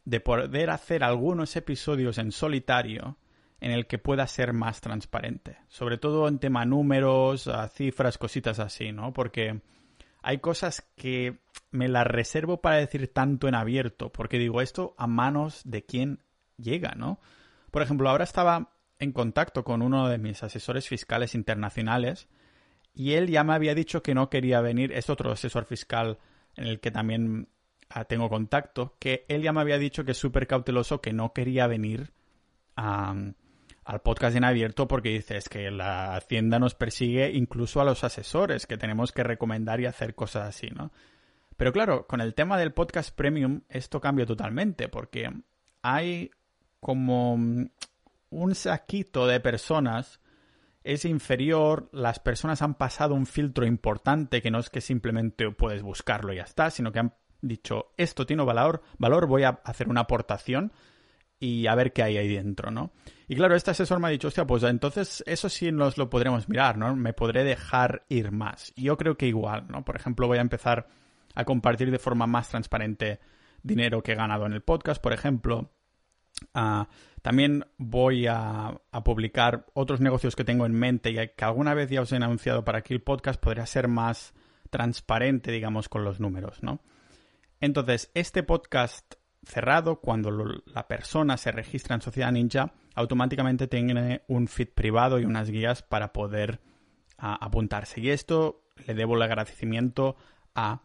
de 0.03 0.19
poder 0.19 0.69
hacer 0.69 1.01
algunos 1.01 1.55
episodios 1.55 2.17
en 2.17 2.33
solitario 2.33 3.17
en 3.59 3.71
el 3.71 3.87
que 3.87 3.97
pueda 3.97 4.27
ser 4.27 4.53
más 4.53 4.81
transparente. 4.81 5.57
Sobre 5.67 5.97
todo 5.97 6.27
en 6.27 6.39
tema 6.39 6.65
números, 6.65 7.49
cifras, 7.73 8.17
cositas 8.17 8.59
así, 8.59 8.91
¿no? 8.91 9.13
Porque 9.13 9.61
hay 10.21 10.39
cosas 10.39 10.87
que 10.95 11.39
me 11.71 11.87
las 11.87 12.05
reservo 12.05 12.61
para 12.61 12.77
decir 12.77 13.11
tanto 13.13 13.47
en 13.47 13.55
abierto, 13.55 14.11
porque 14.11 14.37
digo 14.37 14.61
esto 14.61 14.93
a 14.97 15.07
manos 15.07 15.61
de 15.65 15.85
quien 15.85 16.19
llega, 16.57 16.93
¿no? 16.95 17.19
Por 17.71 17.81
ejemplo, 17.81 18.09
ahora 18.09 18.23
estaba 18.23 18.73
en 18.99 19.11
contacto 19.11 19.63
con 19.63 19.81
uno 19.81 20.07
de 20.07 20.17
mis 20.17 20.43
asesores 20.43 20.87
fiscales 20.87 21.35
internacionales 21.35 22.27
y 22.93 23.13
él 23.13 23.27
ya 23.27 23.43
me 23.43 23.53
había 23.53 23.75
dicho 23.75 24.01
que 24.01 24.15
no 24.15 24.29
quería 24.29 24.59
venir, 24.61 24.91
es 24.91 25.09
otro 25.09 25.31
asesor 25.31 25.65
fiscal 25.65 26.17
en 26.55 26.65
el 26.65 26.79
que 26.79 26.89
también 26.89 27.49
ah, 27.89 28.05
tengo 28.05 28.29
contacto, 28.29 28.95
que 28.99 29.25
él 29.27 29.43
ya 29.43 29.53
me 29.53 29.61
había 29.61 29.77
dicho 29.77 30.03
que 30.03 30.11
es 30.11 30.17
súper 30.17 30.47
cauteloso, 30.47 30.99
que 30.99 31.13
no 31.13 31.31
quería 31.33 31.67
venir 31.67 32.11
a 32.75 33.13
al 33.88 34.01
podcast 34.01 34.36
en 34.36 34.44
abierto 34.44 34.86
porque 34.86 35.10
dices 35.10 35.48
que 35.48 35.72
la 35.72 36.17
Hacienda 36.17 36.60
nos 36.60 36.75
persigue 36.75 37.32
incluso 37.32 37.79
a 37.79 37.86
los 37.86 38.03
asesores, 38.03 38.67
que 38.67 38.77
tenemos 38.77 39.13
que 39.13 39.24
recomendar 39.24 39.79
y 39.79 39.86
hacer 39.86 40.13
cosas 40.13 40.50
así, 40.50 40.67
¿no? 40.70 40.91
Pero 41.56 41.72
claro, 41.72 42.06
con 42.06 42.20
el 42.20 42.34
tema 42.34 42.58
del 42.58 42.74
podcast 42.74 43.15
premium 43.15 43.62
esto 43.70 44.01
cambia 44.01 44.25
totalmente 44.25 44.89
porque 44.89 45.32
hay 45.84 46.32
como 46.82 47.34
un 48.29 48.56
saquito 48.56 49.25
de 49.25 49.39
personas 49.39 50.20
es 50.84 51.06
inferior, 51.06 51.88
las 51.94 52.20
personas 52.20 52.62
han 52.62 52.75
pasado 52.75 53.15
un 53.15 53.25
filtro 53.25 53.65
importante 53.65 54.41
que 54.41 54.51
no 54.51 54.60
es 54.60 54.70
que 54.70 54.82
simplemente 54.82 55.50
puedes 55.51 55.82
buscarlo 55.82 56.34
y 56.34 56.38
ya 56.38 56.44
está, 56.44 56.72
sino 56.72 56.91
que 56.91 57.00
han 57.00 57.13
dicho 57.41 57.94
esto 57.96 58.25
tiene 58.25 58.44
valor, 58.44 58.82
valor 58.98 59.27
voy 59.27 59.44
a 59.44 59.62
hacer 59.63 59.88
una 59.88 60.01
aportación 60.01 60.74
y 61.39 61.67
a 61.67 61.75
ver 61.75 61.94
qué 61.94 62.03
hay 62.03 62.17
ahí 62.17 62.27
dentro, 62.27 62.72
¿no? 62.72 62.91
Y 63.27 63.36
claro, 63.36 63.56
este 63.56 63.72
asesor 63.72 64.00
me 64.00 64.08
ha 64.08 64.12
dicho, 64.12 64.27
hostia, 64.27 64.48
pues 64.48 64.63
entonces 64.63 65.24
eso 65.27 65.50
sí 65.50 65.72
nos 65.72 65.98
lo 65.98 66.10
podremos 66.10 66.50
mirar, 66.50 66.77
¿no? 66.77 66.96
Me 66.96 67.13
podré 67.13 67.44
dejar 67.44 68.06
ir 68.10 68.32
más. 68.32 68.74
Yo 68.75 68.98
creo 68.98 69.17
que 69.17 69.27
igual, 69.27 69.67
¿no? 69.67 69.84
Por 69.84 69.96
ejemplo, 69.96 70.27
voy 70.27 70.38
a 70.38 70.41
empezar 70.41 70.88
a 71.36 71.46
compartir 71.46 71.91
de 71.91 72.00
forma 72.00 72.25
más 72.25 72.50
transparente 72.50 73.20
dinero 73.62 74.01
que 74.01 74.13
he 74.13 74.15
ganado 74.15 74.46
en 74.46 74.53
el 74.53 74.62
podcast, 74.62 75.01
por 75.01 75.13
ejemplo. 75.13 75.72
Ah, 76.53 76.88
también 77.22 77.65
voy 77.77 78.27
a, 78.27 78.79
a, 78.91 79.03
publicar 79.03 79.65
otros 79.74 80.00
negocios 80.00 80.36
que 80.36 80.44
tengo 80.44 80.65
en 80.65 80.74
mente 80.74 81.10
y 81.10 81.15
que 81.15 81.46
alguna 81.46 81.74
vez 81.74 81.89
ya 81.89 82.01
os 82.01 82.12
he 82.12 82.15
anunciado 82.15 82.63
para 82.63 82.79
aquí 82.79 82.94
el 82.94 83.01
podcast 83.01 83.41
podría 83.41 83.65
ser 83.65 83.88
más 83.88 84.34
transparente, 84.70 85.51
digamos, 85.51 85.89
con 85.89 86.03
los 86.03 86.20
números, 86.20 86.62
¿no? 86.63 86.79
Entonces, 87.60 88.12
este 88.13 88.44
podcast 88.44 89.15
cerrado, 89.44 90.00
cuando 90.00 90.32
la 90.32 90.88
persona 90.88 91.38
se 91.38 91.51
registra 91.51 91.96
en 91.96 92.01
Sociedad 92.01 92.32
Ninja, 92.32 92.74
automáticamente 92.96 93.67
tiene 93.67 94.24
un 94.27 94.48
feed 94.48 94.70
privado 94.70 95.20
y 95.20 95.25
unas 95.25 95.50
guías 95.50 95.84
para 95.84 96.13
poder 96.13 96.60
apuntarse. 97.17 98.01
Y 98.01 98.10
esto 98.10 98.63
le 98.86 98.94
debo 98.94 99.15
el 99.15 99.22
agradecimiento 99.22 100.15
a 100.56 100.82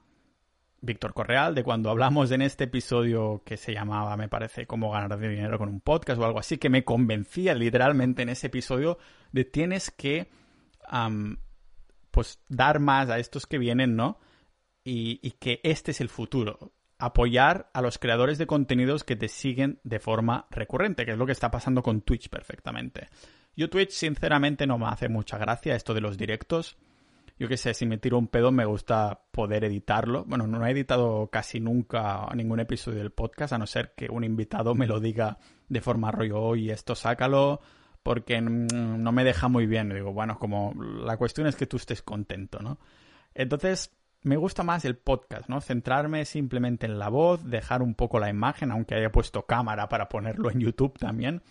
Víctor 0.81 1.15
Correal, 1.15 1.55
de 1.55 1.63
cuando 1.63 1.91
hablamos 1.91 2.31
en 2.33 2.43
este 2.43 2.65
episodio 2.65 3.43
que 3.45 3.57
se 3.57 3.73
llamaba, 3.73 4.17
me 4.17 4.29
parece, 4.29 4.67
cómo 4.67 4.91
ganar 4.91 5.17
dinero 5.19 5.57
con 5.57 5.69
un 5.69 5.81
podcast 5.81 6.21
o 6.21 6.25
algo 6.25 6.41
así, 6.41 6.59
que 6.59 6.71
me 6.71 6.85
convencía 6.85 7.55
literalmente 7.55 8.23
en 8.23 8.31
ese 8.31 8.49
episodio 8.49 8.99
de 9.31 9.45
tienes 9.45 9.91
que 9.91 10.31
pues 12.11 12.43
dar 12.49 12.81
más 12.81 13.09
a 13.09 13.19
estos 13.19 13.47
que 13.47 13.59
vienen, 13.59 13.97
¿no? 13.97 14.19
y, 14.85 15.31
que 15.33 15.61
este 15.63 15.93
es 15.93 16.01
el 16.01 16.09
futuro 16.09 16.73
apoyar 17.03 17.69
a 17.75 17.83
los 17.83 17.99
creadores 17.99 18.39
de 18.39 18.47
contenidos 18.47 19.03
que 19.03 19.17
te 19.17 19.27
siguen 19.27 19.81
de 19.83 19.99
forma 19.99 20.47
recurrente, 20.53 21.05
que 21.05 21.11
es 21.11 21.19
lo 21.19 21.27
que 21.27 21.33
está 21.33 21.51
pasando 21.51 21.83
con 21.83 22.03
Twitch 22.03 22.29
perfectamente. 22.29 23.09
Yo 23.57 23.69
Twitch 23.69 23.91
sinceramente 23.91 24.69
no 24.69 24.79
me 24.79 24.87
hace 24.87 25.09
mucha 25.09 25.37
gracia 25.37 25.75
esto 25.75 25.95
de 25.95 26.01
los 26.01 26.17
directos. 26.17 26.79
Yo 27.41 27.49
qué 27.49 27.57
sé, 27.57 27.75
si 27.75 27.87
me 27.87 27.99
tiro 27.99 28.19
un 28.19 28.29
pedo 28.29 28.53
me 28.53 28.65
gusta 28.65 29.21
poder 29.33 29.65
editarlo. 29.65 30.25
Bueno, 30.27 30.47
no 30.47 30.65
he 30.65 30.71
editado 30.71 31.27
casi 31.27 31.59
nunca 31.59 32.29
ningún 32.37 32.61
episodio 32.61 33.01
del 33.01 33.11
podcast, 33.11 33.53
a 33.53 33.59
no 33.59 33.67
ser 33.67 33.95
que 33.97 34.07
un 34.09 34.23
invitado 34.23 34.77
me 34.77 34.87
lo 34.87 35.01
diga 35.01 35.39
de 35.69 35.81
forma 35.81 36.13
rollo, 36.13 36.55
y 36.55 36.71
esto 36.71 36.95
sácalo, 36.95 37.61
porque 38.05 38.41
no 38.41 39.11
me 39.11 39.25
deja 39.25 39.49
muy 39.49 39.67
bien. 39.67 39.89
Digo, 39.89 40.13
bueno, 40.13 40.39
como 40.39 40.73
la 40.81 41.17
cuestión 41.17 41.49
es 41.49 41.57
que 41.57 41.67
tú 41.67 41.79
estés 41.79 42.01
contento, 42.01 42.61
¿no? 42.61 42.79
Entonces, 43.35 43.91
me 44.23 44.37
gusta 44.37 44.63
más 44.63 44.85
el 44.85 44.97
podcast, 44.97 45.49
¿no? 45.49 45.61
Centrarme 45.61 46.25
simplemente 46.25 46.87
en 46.87 46.99
la 46.99 47.09
voz, 47.09 47.45
dejar 47.49 47.83
un 47.83 47.95
poco 47.95 48.21
la 48.21 48.31
imagen, 48.31 48.71
aunque 48.71 48.95
haya 48.95 49.11
puesto 49.11 49.47
cámara 49.47 49.89
para 49.89 50.09
ponerlo 50.09 50.51
en 50.51 50.61
YouTube 50.61 50.99
también. 50.99 51.43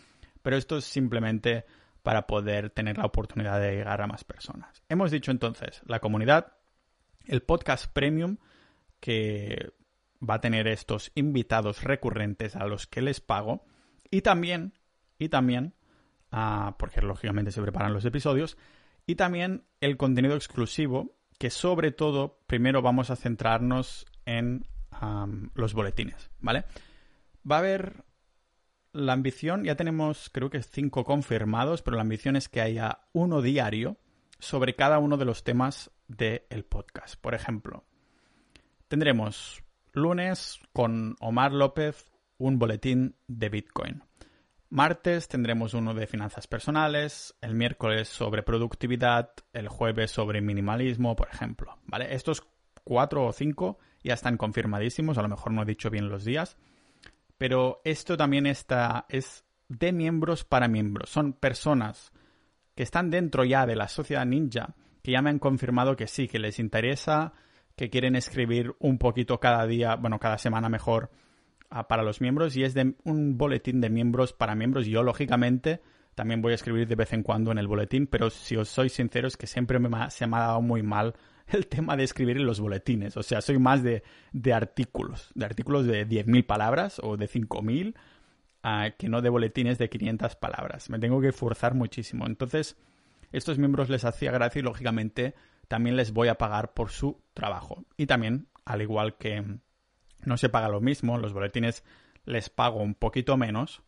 Pero 0.42 0.56
esto 0.56 0.78
es 0.78 0.86
simplemente 0.86 1.66
para 2.02 2.28
poder 2.28 2.70
tener 2.70 2.98
la 2.98 3.06
oportunidad 3.06 3.60
de 3.60 3.76
llegar 3.76 4.02
a 4.02 4.08
más 4.08 4.24
personas. 4.24 4.82
Hemos 4.90 5.12
dicho 5.12 5.32
entonces 5.32 5.82
la 5.86 6.00
comunidad, 6.00 6.54
el 7.26 7.44
podcast 7.44 7.92
premium 7.92 8.38
que 9.00 9.72
va 10.28 10.36
a 10.36 10.42
tener 10.42 10.68
estos 10.68 11.12
invitados 11.16 11.84
recurrentes 11.84 12.56
a 12.56 12.66
los 12.66 12.88
que 12.88 13.02
les 13.02 13.20
pago 13.20 13.66
y 14.10 14.22
también, 14.22 14.74
y 15.20 15.30
también, 15.30 15.76
ah, 16.32 16.76
porque 16.80 17.02
lógicamente 17.02 17.52
se 17.52 17.62
preparan 17.62 17.94
los 17.94 18.06
episodios, 18.06 18.58
y 19.06 19.16
también 19.16 19.66
el 19.80 19.98
contenido 19.98 20.36
exclusivo 20.36 21.18
que 21.42 21.50
sobre 21.50 21.92
todo 21.92 22.38
primero 22.46 22.84
vamos 22.84 23.10
a 23.10 23.16
centrarnos 23.16 24.06
en 24.28 24.68
los 25.56 25.74
boletines, 25.74 26.30
¿vale? 26.40 26.66
Va 27.50 27.56
a 27.56 27.60
haber 27.60 28.06
la 28.94 29.14
ambición, 29.14 29.64
ya 29.64 29.76
tenemos 29.76 30.30
creo 30.32 30.52
que 30.52 30.62
cinco 30.62 31.04
confirmados, 31.04 31.82
pero 31.82 31.96
la 31.96 32.04
ambición 32.04 32.36
es 32.36 32.48
que 32.48 32.62
haya 32.62 33.00
uno 33.12 33.42
diario 33.42 33.98
sobre 34.38 34.76
cada 34.76 35.00
uno 35.00 35.18
de 35.18 35.26
los 35.26 35.44
temas 35.44 35.90
del 36.08 36.64
podcast. 36.64 37.20
Por 37.20 37.34
ejemplo, 37.34 37.86
tendremos 38.88 39.64
lunes 39.94 40.60
con 40.74 41.16
Omar 41.22 41.54
López 41.54 42.12
un 42.38 42.60
boletín 42.60 43.16
de 43.28 43.50
Bitcoin. 43.50 44.04
Martes 44.72 45.28
tendremos 45.28 45.74
uno 45.74 45.94
de 45.94 46.08
finanzas 46.08 46.48
personales, 46.48 47.36
el 47.42 47.56
miércoles 47.56 48.08
sobre 48.08 48.42
productividad, 48.42 49.32
el 49.52 49.68
jueves 49.68 50.12
sobre 50.12 50.40
minimalismo, 50.40 51.14
por 51.18 51.28
ejemplo. 51.28 51.78
¿Vale? 51.88 52.16
Estos 52.16 52.42
cuatro 52.86 53.26
o 53.26 53.34
cinco 53.34 53.80
ya 54.02 54.14
están 54.14 54.38
confirmadísimos, 54.38 55.18
a 55.18 55.24
lo 55.24 55.28
mejor 55.28 55.52
no 55.52 55.62
he 55.62 55.66
dicho 55.66 55.90
bien 55.90 56.08
los 56.08 56.24
días, 56.24 56.56
pero 57.38 57.82
esto 57.84 58.16
también 58.16 58.46
está, 58.46 59.06
es 59.10 59.44
de 59.68 59.92
miembros 59.92 60.46
para 60.46 60.70
miembros. 60.70 61.10
Son 61.10 61.34
personas 61.34 62.14
que 62.74 62.84
están 62.84 63.10
dentro 63.10 63.44
ya 63.44 63.66
de 63.66 63.76
la 63.76 63.90
sociedad 63.90 64.26
ninja, 64.26 64.76
que 65.04 65.12
ya 65.12 65.22
me 65.22 65.32
han 65.32 65.40
confirmado 65.40 65.98
que 65.98 66.08
sí, 66.08 66.30
que 66.30 66.40
les 66.40 66.60
interesa, 66.60 67.34
que 67.76 67.90
quieren 67.90 68.16
escribir 68.16 68.74
un 68.80 68.98
poquito 68.98 69.38
cada 69.42 69.68
día, 69.68 69.96
bueno, 69.96 70.18
cada 70.18 70.38
semana 70.38 70.70
mejor, 70.70 71.12
para 71.88 72.04
los 72.04 72.20
miembros 72.22 72.56
y 72.58 72.64
es 72.64 72.74
de 72.74 72.96
un 73.04 73.38
boletín 73.38 73.82
de 73.82 73.90
miembros 73.90 74.34
para 74.34 74.56
miembros. 74.56 74.86
Yo, 74.86 75.04
lógicamente, 75.04 75.82
también 76.16 76.42
voy 76.42 76.52
a 76.52 76.56
escribir 76.56 76.88
de 76.88 76.96
vez 76.96 77.14
en 77.14 77.24
cuando 77.24 77.52
en 77.52 77.58
el 77.58 77.68
boletín, 77.68 78.08
pero 78.08 78.30
si 78.30 78.58
os 78.58 78.68
soy 78.68 78.90
sincero 78.90 79.28
es 79.28 79.38
que 79.38 79.48
siempre 79.48 79.80
se 80.10 80.28
me 80.28 80.38
ha 80.38 80.40
dado 80.40 80.62
muy 80.62 80.84
mal 80.84 81.16
el 81.48 81.68
tema 81.68 81.96
de 81.96 82.04
escribir 82.04 82.38
en 82.38 82.46
los 82.46 82.60
boletines. 82.60 83.16
O 83.16 83.24
sea, 83.24 83.42
soy 83.42 83.58
más 83.58 83.82
de, 83.84 84.04
artículos, 84.54 85.32
de 85.34 85.46
artículos 85.46 85.86
de 85.86 86.08
10.000 86.08 86.46
palabras 86.46 87.00
o 87.02 87.16
de 87.16 87.28
5.000, 87.28 87.96
ah, 88.64 88.90
que 88.98 89.08
no 89.08 89.22
de 89.22 89.30
boletines 89.30 89.78
de 89.78 89.90
500 89.90 90.36
palabras. 90.36 90.90
Me 90.90 91.00
tengo 91.00 91.22
que 91.22 91.32
forzar 91.32 91.74
muchísimo. 91.74 92.28
Entonces, 92.28 92.78
estos 93.32 93.58
miembros 93.58 93.90
les 93.90 94.04
hacía 94.04 94.32
gracia 94.32 94.60
y, 94.60 94.64
lógicamente, 94.64 95.36
también 95.70 95.96
les 95.96 96.12
voy 96.12 96.28
a 96.28 96.36
pagar 96.36 96.74
por 96.74 96.92
su 96.92 97.22
trabajo. 97.34 97.86
Y 97.96 98.06
también, 98.06 98.48
al 98.66 98.82
igual 98.82 99.18
que 99.18 99.42
no 100.26 100.38
se 100.38 100.50
paga 100.50 100.70
lo 100.70 100.82
mismo, 100.82 101.18
los 101.18 101.34
boletines 101.34 101.84
les 102.26 102.50
pago 102.50 102.82
un 102.82 102.96
poquito 102.96 103.38
menos, 103.38 103.82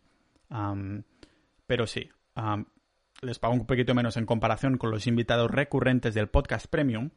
pero 1.68 1.88
sí, 1.88 2.10
les 3.22 3.40
pago 3.40 3.54
un 3.54 3.66
poquito 3.66 3.94
menos 3.94 4.18
en 4.18 4.26
comparación 4.26 4.78
con 4.78 4.92
los 4.92 5.08
invitados 5.08 5.50
recurrentes 5.50 6.14
del 6.14 6.30
podcast 6.30 6.68
premium, 6.68 7.12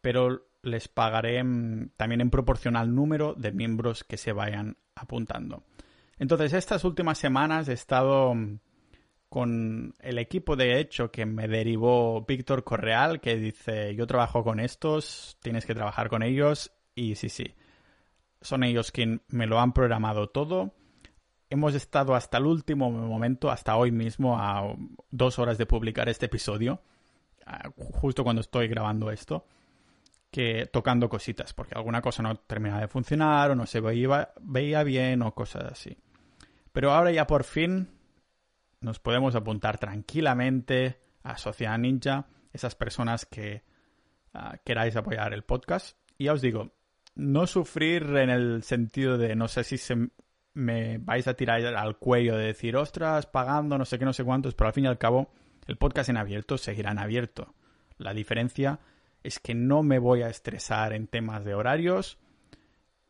pero 0.00 0.46
les 0.62 0.88
pagaré 0.88 1.42
mm, 1.42 1.90
también 1.96 2.20
en 2.20 2.30
proporción 2.30 2.76
al 2.76 2.94
número 2.94 3.34
de 3.34 3.52
miembros 3.52 4.04
que 4.04 4.16
se 4.16 4.32
vayan 4.32 4.76
apuntando. 4.94 5.62
Entonces, 6.18 6.52
estas 6.52 6.84
últimas 6.84 7.18
semanas 7.18 7.68
he 7.68 7.72
estado 7.72 8.34
mm, 8.34 8.58
con 9.28 9.94
el 10.00 10.18
equipo 10.18 10.56
de 10.56 10.80
hecho 10.80 11.10
que 11.10 11.26
me 11.26 11.46
derivó 11.46 12.24
Víctor 12.26 12.64
Correal, 12.64 13.20
que 13.20 13.36
dice, 13.36 13.94
yo 13.94 14.06
trabajo 14.06 14.42
con 14.42 14.58
estos, 14.58 15.36
tienes 15.40 15.64
que 15.64 15.74
trabajar 15.74 16.08
con 16.08 16.22
ellos, 16.22 16.72
y 16.94 17.14
sí, 17.14 17.28
sí 17.28 17.54
son 18.40 18.64
ellos 18.64 18.92
quienes 18.92 19.20
me 19.28 19.46
lo 19.46 19.60
han 19.60 19.72
programado 19.72 20.28
todo. 20.28 20.74
Hemos 21.50 21.74
estado 21.74 22.14
hasta 22.14 22.38
el 22.38 22.46
último 22.46 22.90
momento, 22.90 23.50
hasta 23.50 23.76
hoy 23.76 23.90
mismo, 23.90 24.38
a 24.38 24.76
dos 25.10 25.38
horas 25.38 25.56
de 25.58 25.66
publicar 25.66 26.08
este 26.08 26.26
episodio, 26.26 26.82
justo 27.76 28.22
cuando 28.22 28.40
estoy 28.40 28.68
grabando 28.68 29.10
esto, 29.10 29.46
que 30.30 30.66
tocando 30.66 31.08
cositas, 31.08 31.54
porque 31.54 31.74
alguna 31.74 32.02
cosa 32.02 32.22
no 32.22 32.36
termina 32.36 32.78
de 32.78 32.88
funcionar 32.88 33.50
o 33.50 33.54
no 33.54 33.64
se 33.64 33.80
veía, 33.80 34.84
bien 34.84 35.22
o 35.22 35.34
cosas 35.34 35.72
así. 35.72 35.96
Pero 36.70 36.92
ahora 36.92 37.10
ya 37.12 37.26
por 37.26 37.44
fin 37.44 37.88
nos 38.80 39.00
podemos 39.00 39.34
apuntar 39.34 39.78
tranquilamente 39.78 41.00
a 41.22 41.38
Sociedad 41.38 41.78
Ninja, 41.78 42.26
esas 42.52 42.74
personas 42.74 43.24
que 43.24 43.64
queráis 44.64 44.94
apoyar 44.96 45.32
el 45.32 45.44
podcast. 45.44 45.96
Y 46.18 46.24
ya 46.24 46.34
os 46.34 46.42
digo, 46.42 46.72
no 47.18 47.48
sufrir 47.48 48.04
en 48.16 48.30
el 48.30 48.62
sentido 48.62 49.18
de 49.18 49.34
no 49.34 49.48
sé 49.48 49.64
si 49.64 49.76
se 49.76 50.08
me 50.54 50.98
vais 50.98 51.26
a 51.26 51.34
tirar 51.34 51.64
al 51.66 51.98
cuello 51.98 52.36
de 52.36 52.46
decir, 52.46 52.76
ostras, 52.76 53.26
pagando 53.26 53.76
no 53.76 53.84
sé 53.84 53.98
qué, 53.98 54.04
no 54.04 54.12
sé 54.12 54.24
cuántos, 54.24 54.54
pero 54.54 54.68
al 54.68 54.74
fin 54.74 54.84
y 54.84 54.88
al 54.88 54.98
cabo 54.98 55.30
el 55.66 55.76
podcast 55.76 56.08
en 56.08 56.16
abierto 56.16 56.56
seguirá 56.56 56.92
en 56.92 57.00
abierto. 57.00 57.54
La 57.98 58.14
diferencia 58.14 58.78
es 59.24 59.40
que 59.40 59.54
no 59.54 59.82
me 59.82 59.98
voy 59.98 60.22
a 60.22 60.28
estresar 60.28 60.92
en 60.92 61.08
temas 61.08 61.44
de 61.44 61.54
horarios. 61.54 62.18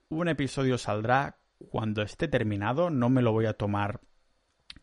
Un 0.08 0.28
episodio 0.28 0.78
saldrá 0.78 1.36
cuando 1.70 2.00
esté 2.00 2.28
terminado, 2.28 2.88
no 2.88 3.10
me 3.10 3.20
lo 3.20 3.32
voy 3.32 3.44
a 3.44 3.52
tomar 3.52 4.00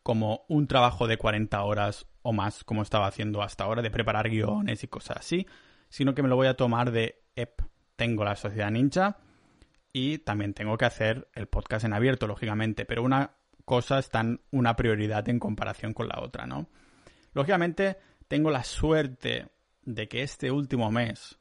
como 0.03 0.45
un 0.49 0.67
trabajo 0.67 1.07
de 1.07 1.17
40 1.17 1.63
horas 1.63 2.05
o 2.21 2.31
más, 2.31 2.63
como 2.63 2.83
estaba 2.83 3.07
haciendo 3.07 3.41
hasta 3.41 3.63
ahora, 3.63 3.81
de 3.81 3.89
preparar 3.89 4.29
guiones 4.29 4.83
y 4.83 4.87
cosas 4.87 5.17
así, 5.17 5.47
sino 5.89 6.13
que 6.13 6.21
me 6.21 6.29
lo 6.29 6.35
voy 6.35 6.45
a 6.45 6.55
tomar 6.55 6.91
de, 6.91 7.23
ep, 7.35 7.61
tengo 7.95 8.23
la 8.23 8.35
sociedad 8.35 8.71
ninja 8.71 9.17
y 9.93 10.19
también 10.19 10.53
tengo 10.53 10.77
que 10.77 10.85
hacer 10.85 11.29
el 11.33 11.47
podcast 11.47 11.85
en 11.85 11.93
abierto, 11.93 12.27
lógicamente, 12.27 12.85
pero 12.85 13.03
una 13.03 13.31
cosa 13.63 13.99
está 13.99 14.21
en 14.21 14.41
una 14.51 14.75
prioridad 14.75 15.27
en 15.29 15.39
comparación 15.39 15.93
con 15.93 16.07
la 16.07 16.19
otra, 16.21 16.45
¿no? 16.45 16.67
Lógicamente, 17.33 17.97
tengo 18.27 18.51
la 18.51 18.63
suerte 18.63 19.47
de 19.83 20.07
que 20.07 20.23
este 20.23 20.51
último 20.51 20.91
mes 20.91 21.37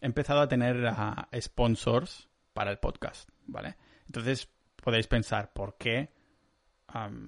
he 0.00 0.06
empezado 0.06 0.40
a 0.40 0.48
tener 0.48 0.86
ah, 0.86 1.28
sponsors 1.40 2.28
para 2.52 2.70
el 2.70 2.78
podcast, 2.78 3.28
¿vale? 3.46 3.76
Entonces 4.06 4.48
podéis 4.76 5.06
pensar, 5.06 5.52
¿por 5.52 5.76
qué 5.76 6.10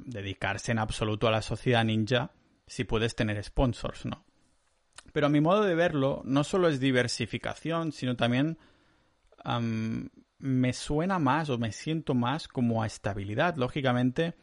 dedicarse 0.04 0.72
en 0.72 0.78
absoluto 0.78 1.26
a 1.26 1.32
la 1.32 1.42
sociedad 1.42 1.84
ninja 1.84 2.30
si 2.66 2.84
puedes 2.84 3.16
tener 3.16 3.42
sponsors, 3.42 4.06
¿no? 4.06 4.24
Pero 5.12 5.26
a 5.26 5.30
mi 5.30 5.40
modo 5.40 5.62
de 5.62 5.74
verlo, 5.74 6.22
no 6.24 6.44
solo 6.44 6.68
es 6.68 6.80
diversificación, 6.80 7.92
sino 7.92 8.16
también 8.16 8.58
me 10.38 10.72
suena 10.72 11.18
más 11.18 11.50
o 11.50 11.58
me 11.58 11.72
siento 11.72 12.14
más 12.14 12.48
como 12.48 12.82
a 12.82 12.86
estabilidad. 12.86 13.56
Lógicamente, 13.56 14.34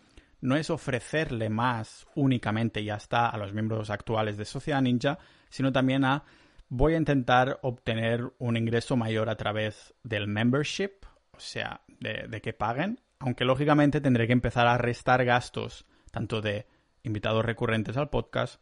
no 0.41 0.55
es 0.55 0.69
ofrecerle 0.69 1.49
más 1.49 2.05
únicamente 2.15 2.83
ya 2.83 2.95
está 2.95 3.29
a 3.29 3.37
los 3.37 3.53
miembros 3.53 3.89
actuales 3.89 4.37
de 4.37 4.45
Sociedad 4.45 4.81
Ninja, 4.81 5.17
sino 5.49 5.71
también 5.71 6.03
a 6.03 6.23
voy 6.67 6.95
a 6.95 6.97
intentar 6.97 7.59
obtener 7.61 8.33
un 8.39 8.57
ingreso 8.57 8.97
mayor 8.97 9.29
a 9.29 9.37
través 9.37 9.93
del 10.03 10.27
membership, 10.27 10.91
o 11.31 11.39
sea, 11.39 11.81
de, 11.99 12.41
que 12.41 12.51
paguen, 12.51 12.99
aunque 13.19 13.45
lógicamente 13.45 14.01
tendré 14.01 14.25
que 14.27 14.33
empezar 14.33 14.67
a 14.67 14.77
restar 14.77 15.23
gastos 15.23 15.85
tanto 16.11 16.41
de 16.41 16.67
invitados 17.03 17.45
recurrentes 17.45 17.95
al 17.95 18.09
podcast 18.09 18.59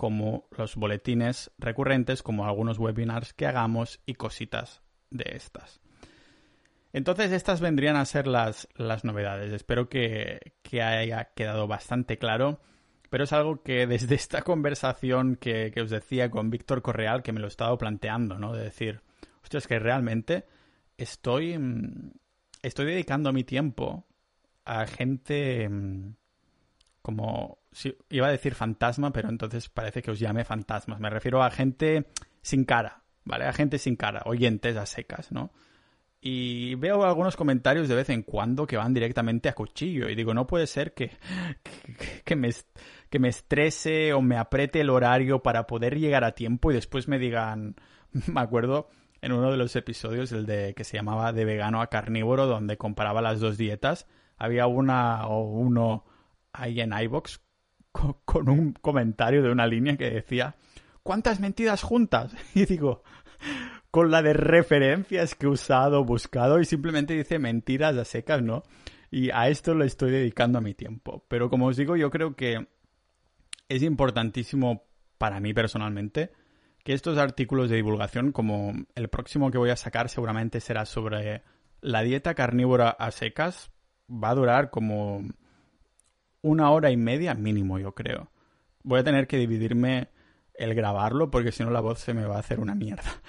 como 0.00 0.48
los 0.56 0.76
boletines 0.76 1.50
recurrentes, 1.58 2.22
como 2.22 2.46
algunos 2.46 2.78
webinars 2.78 3.34
que 3.34 3.44
hagamos 3.44 4.00
y 4.06 4.14
cositas 4.14 4.80
de 5.10 5.32
estas. 5.34 5.82
Entonces 6.94 7.32
estas 7.32 7.60
vendrían 7.60 7.96
a 7.96 8.06
ser 8.06 8.26
las, 8.26 8.66
las 8.76 9.04
novedades. 9.04 9.52
Espero 9.52 9.90
que, 9.90 10.54
haya 10.72 11.34
quedado 11.36 11.66
bastante 11.66 12.16
claro. 12.16 12.62
Pero 13.10 13.24
es 13.24 13.34
algo 13.34 13.62
que 13.62 13.86
desde 13.86 14.14
esta 14.14 14.40
conversación 14.40 15.36
que, 15.36 15.70
os 15.78 15.90
decía 15.90 16.30
con 16.30 16.48
Víctor 16.48 16.80
Correal, 16.80 17.22
que 17.22 17.34
me 17.34 17.40
lo 17.40 17.48
he 17.48 17.50
estado 17.50 17.76
planteando, 17.76 18.38
¿no? 18.38 18.54
De 18.54 18.64
decir, 18.64 19.02
hostia, 19.42 19.58
es 19.58 19.66
que 19.66 19.78
realmente 19.78 20.46
estoy, 20.96 21.58
mm, 21.58 22.12
estoy 22.62 22.86
dedicando 22.86 23.34
mi 23.34 23.44
tiempo 23.44 24.06
a 24.64 24.86
gente 24.86 25.68
como, 27.02 27.58
iba 28.08 28.26
a 28.26 28.30
decir 28.30 28.54
fantasma, 28.54 29.12
pero 29.12 29.28
entonces 29.28 29.68
parece 29.68 30.02
que 30.02 30.10
os 30.10 30.18
llame 30.18 30.44
fantasmas. 30.44 31.00
Me 31.00 31.10
refiero 31.10 31.42
a 31.42 31.50
gente 31.50 32.06
sin 32.42 32.64
cara, 32.64 33.02
¿vale? 33.24 33.46
A 33.46 33.52
gente 33.52 33.78
sin 33.78 33.96
cara, 33.96 34.22
oyentes 34.26 34.76
a 34.76 34.86
secas, 34.86 35.32
¿no? 35.32 35.50
Y 36.22 36.74
veo 36.74 37.02
algunos 37.04 37.34
comentarios 37.34 37.88
de 37.88 37.94
vez 37.94 38.10
en 38.10 38.22
cuando 38.22 38.66
que 38.66 38.76
van 38.76 38.92
directamente 38.92 39.48
a 39.48 39.54
cuchillo. 39.54 40.10
Y 40.10 40.14
digo, 40.14 40.34
no 40.34 40.46
puede 40.46 40.66
ser 40.66 40.92
que, 40.92 41.12
que, 42.24 42.36
me, 42.36 42.50
que 43.08 43.18
me 43.18 43.28
estrese 43.28 44.12
o 44.12 44.20
me 44.20 44.36
apriete 44.36 44.82
el 44.82 44.90
horario 44.90 45.42
para 45.42 45.66
poder 45.66 45.98
llegar 45.98 46.24
a 46.24 46.32
tiempo 46.32 46.70
y 46.70 46.74
después 46.74 47.08
me 47.08 47.18
digan, 47.18 47.76
me 48.26 48.40
acuerdo 48.40 48.90
en 49.22 49.32
uno 49.32 49.50
de 49.50 49.56
los 49.56 49.76
episodios, 49.76 50.32
el 50.32 50.46
de 50.46 50.74
que 50.74 50.84
se 50.84 50.96
llamaba 50.96 51.32
de 51.32 51.44
vegano 51.44 51.80
a 51.80 51.88
carnívoro, 51.88 52.46
donde 52.46 52.76
comparaba 52.76 53.22
las 53.22 53.40
dos 53.40 53.58
dietas, 53.58 54.06
había 54.36 54.66
una 54.66 55.26
o 55.26 55.42
uno 55.42 56.04
ahí 56.52 56.80
en 56.80 56.92
iBox 56.92 57.40
con, 57.92 58.16
con 58.24 58.48
un 58.48 58.72
comentario 58.72 59.42
de 59.42 59.50
una 59.50 59.66
línea 59.66 59.96
que 59.96 60.10
decía, 60.10 60.56
¿cuántas 61.02 61.40
mentiras 61.40 61.82
juntas? 61.82 62.34
Y 62.54 62.66
digo, 62.66 63.02
con 63.90 64.10
la 64.10 64.22
de 64.22 64.32
referencias 64.32 65.34
que 65.34 65.46
he 65.46 65.48
usado, 65.48 66.04
buscado 66.04 66.60
y 66.60 66.64
simplemente 66.64 67.14
dice 67.14 67.38
mentiras 67.38 67.96
a 67.96 68.04
secas, 68.04 68.42
¿no? 68.42 68.62
Y 69.10 69.30
a 69.30 69.48
esto 69.48 69.74
le 69.74 69.86
estoy 69.86 70.12
dedicando 70.12 70.58
a 70.58 70.62
mi 70.62 70.74
tiempo. 70.74 71.24
Pero 71.28 71.50
como 71.50 71.66
os 71.66 71.76
digo, 71.76 71.96
yo 71.96 72.10
creo 72.10 72.36
que 72.36 72.68
es 73.68 73.82
importantísimo 73.82 74.84
para 75.18 75.40
mí 75.40 75.52
personalmente 75.52 76.32
que 76.84 76.92
estos 76.92 77.18
artículos 77.18 77.68
de 77.68 77.76
divulgación, 77.76 78.32
como 78.32 78.72
el 78.94 79.08
próximo 79.08 79.50
que 79.50 79.58
voy 79.58 79.70
a 79.70 79.76
sacar 79.76 80.08
seguramente 80.08 80.60
será 80.60 80.86
sobre 80.86 81.42
la 81.80 82.02
dieta 82.02 82.34
carnívora 82.34 82.90
a 82.90 83.10
secas, 83.10 83.70
va 84.08 84.30
a 84.30 84.34
durar 84.34 84.70
como 84.70 85.22
una 86.42 86.70
hora 86.70 86.90
y 86.90 86.96
media 86.96 87.34
mínimo, 87.34 87.78
yo 87.78 87.94
creo. 87.94 88.30
Voy 88.82 89.00
a 89.00 89.04
tener 89.04 89.26
que 89.26 89.36
dividirme 89.36 90.08
el 90.54 90.74
grabarlo 90.74 91.30
porque 91.30 91.52
si 91.52 91.62
no 91.62 91.70
la 91.70 91.80
voz 91.80 92.00
se 92.00 92.14
me 92.14 92.24
va 92.24 92.36
a 92.36 92.40
hacer 92.40 92.60
una 92.60 92.74
mierda. 92.74 93.20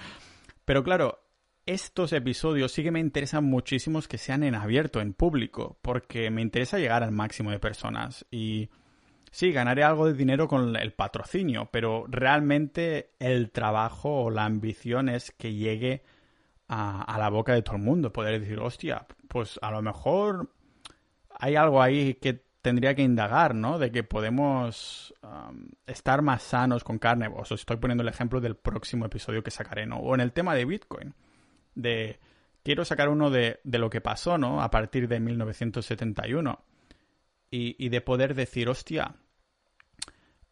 Pero 0.64 0.84
claro, 0.84 1.22
estos 1.66 2.12
episodios 2.12 2.72
sí 2.72 2.82
que 2.82 2.90
me 2.90 3.00
interesan 3.00 3.44
muchísimos 3.44 4.08
que 4.08 4.18
sean 4.18 4.42
en 4.42 4.54
abierto, 4.54 5.00
en 5.00 5.14
público, 5.14 5.78
porque 5.82 6.30
me 6.30 6.42
interesa 6.42 6.78
llegar 6.78 7.02
al 7.02 7.12
máximo 7.12 7.50
de 7.50 7.58
personas. 7.58 8.26
Y 8.30 8.70
sí, 9.30 9.52
ganaré 9.52 9.82
algo 9.84 10.06
de 10.06 10.14
dinero 10.14 10.48
con 10.48 10.76
el 10.76 10.92
patrocinio, 10.92 11.68
pero 11.72 12.04
realmente 12.08 13.12
el 13.18 13.50
trabajo 13.50 14.24
o 14.24 14.30
la 14.30 14.44
ambición 14.44 15.08
es 15.08 15.30
que 15.32 15.54
llegue 15.54 16.02
a, 16.68 17.16
la 17.18 17.28
boca 17.28 17.54
de 17.54 17.62
todo 17.62 17.76
el 17.76 17.82
mundo. 17.82 18.12
Poder 18.12 18.40
decir, 18.40 18.58
hostia, 18.58 19.06
pues 19.28 19.58
a 19.62 19.70
lo 19.70 19.82
mejor 19.82 20.52
hay 21.38 21.56
algo 21.56 21.82
ahí 21.82 22.14
que 22.14 22.44
tendría 22.62 22.94
que 22.94 23.02
indagar, 23.02 23.54
¿no? 23.54 23.78
De 23.78 23.90
que 23.90 24.04
podemos 24.04 25.12
estar 25.86 26.22
más 26.22 26.42
sanos 26.44 26.84
con 26.84 26.98
carne. 26.98 27.28
Os 27.34 27.50
estoy 27.50 27.76
poniendo 27.76 28.02
el 28.02 28.08
ejemplo 28.08 28.40
del 28.40 28.56
próximo 28.56 29.04
episodio 29.04 29.42
que 29.42 29.50
sacaré, 29.50 29.84
¿no? 29.84 29.98
O 29.98 30.14
en 30.14 30.20
el 30.20 30.32
tema 30.32 30.54
de 30.54 30.64
Bitcoin. 30.64 31.14
De 31.74 32.20
quiero 32.62 32.84
sacar 32.84 33.08
uno 33.08 33.30
de, 33.30 33.60
de 33.64 33.78
lo 33.78 33.90
que 33.90 34.00
pasó, 34.00 34.38
¿no? 34.38 34.62
A 34.62 34.70
partir 34.70 35.08
de 35.08 35.18
1971. 35.18 36.64
Y, 37.50 37.84
y 37.84 37.88
de 37.90 38.00
poder 38.00 38.34
decir, 38.34 38.68
hostia, 38.68 39.16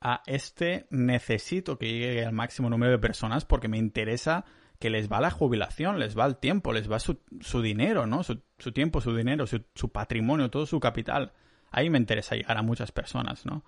a 0.00 0.22
este 0.26 0.86
necesito 0.90 1.78
que 1.78 1.86
llegue 1.86 2.26
al 2.26 2.32
máximo 2.32 2.68
número 2.68 2.92
de 2.92 2.98
personas 2.98 3.44
porque 3.44 3.68
me 3.68 3.78
interesa 3.78 4.44
que 4.80 4.90
les 4.90 5.10
va 5.10 5.20
la 5.20 5.30
jubilación, 5.30 5.98
les 5.98 6.18
va 6.18 6.26
el 6.26 6.38
tiempo, 6.38 6.72
les 6.72 6.90
va 6.90 6.98
su, 6.98 7.20
su 7.40 7.62
dinero, 7.62 8.06
¿no? 8.06 8.24
Su, 8.24 8.42
su, 8.58 8.72
tiempo, 8.72 9.00
su 9.00 9.14
dinero, 9.14 9.46
su, 9.46 9.64
su 9.74 9.90
patrimonio, 9.90 10.50
todo 10.50 10.66
su 10.66 10.80
capital 10.80 11.32
ahí 11.70 11.90
me 11.90 11.98
interesa 11.98 12.36
llegar 12.36 12.56
a 12.56 12.62
muchas 12.62 12.92
personas, 12.92 13.46
¿no? 13.46 13.64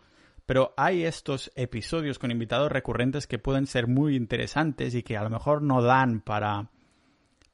Pero 0.47 0.75
hay 0.77 1.05
estos 1.05 1.53
episodios 1.55 2.19
con 2.19 2.31
invitados 2.31 2.73
recurrentes 2.73 3.27
que 3.27 3.39
pueden 3.39 3.67
ser 3.67 3.87
muy 3.87 4.17
interesantes 4.17 4.95
y 4.95 5.03
que 5.03 5.17
a 5.17 5.23
lo 5.23 5.31
mejor 5.31 5.63
no 5.63 5.83
dan 5.83 6.21
para, 6.21 6.71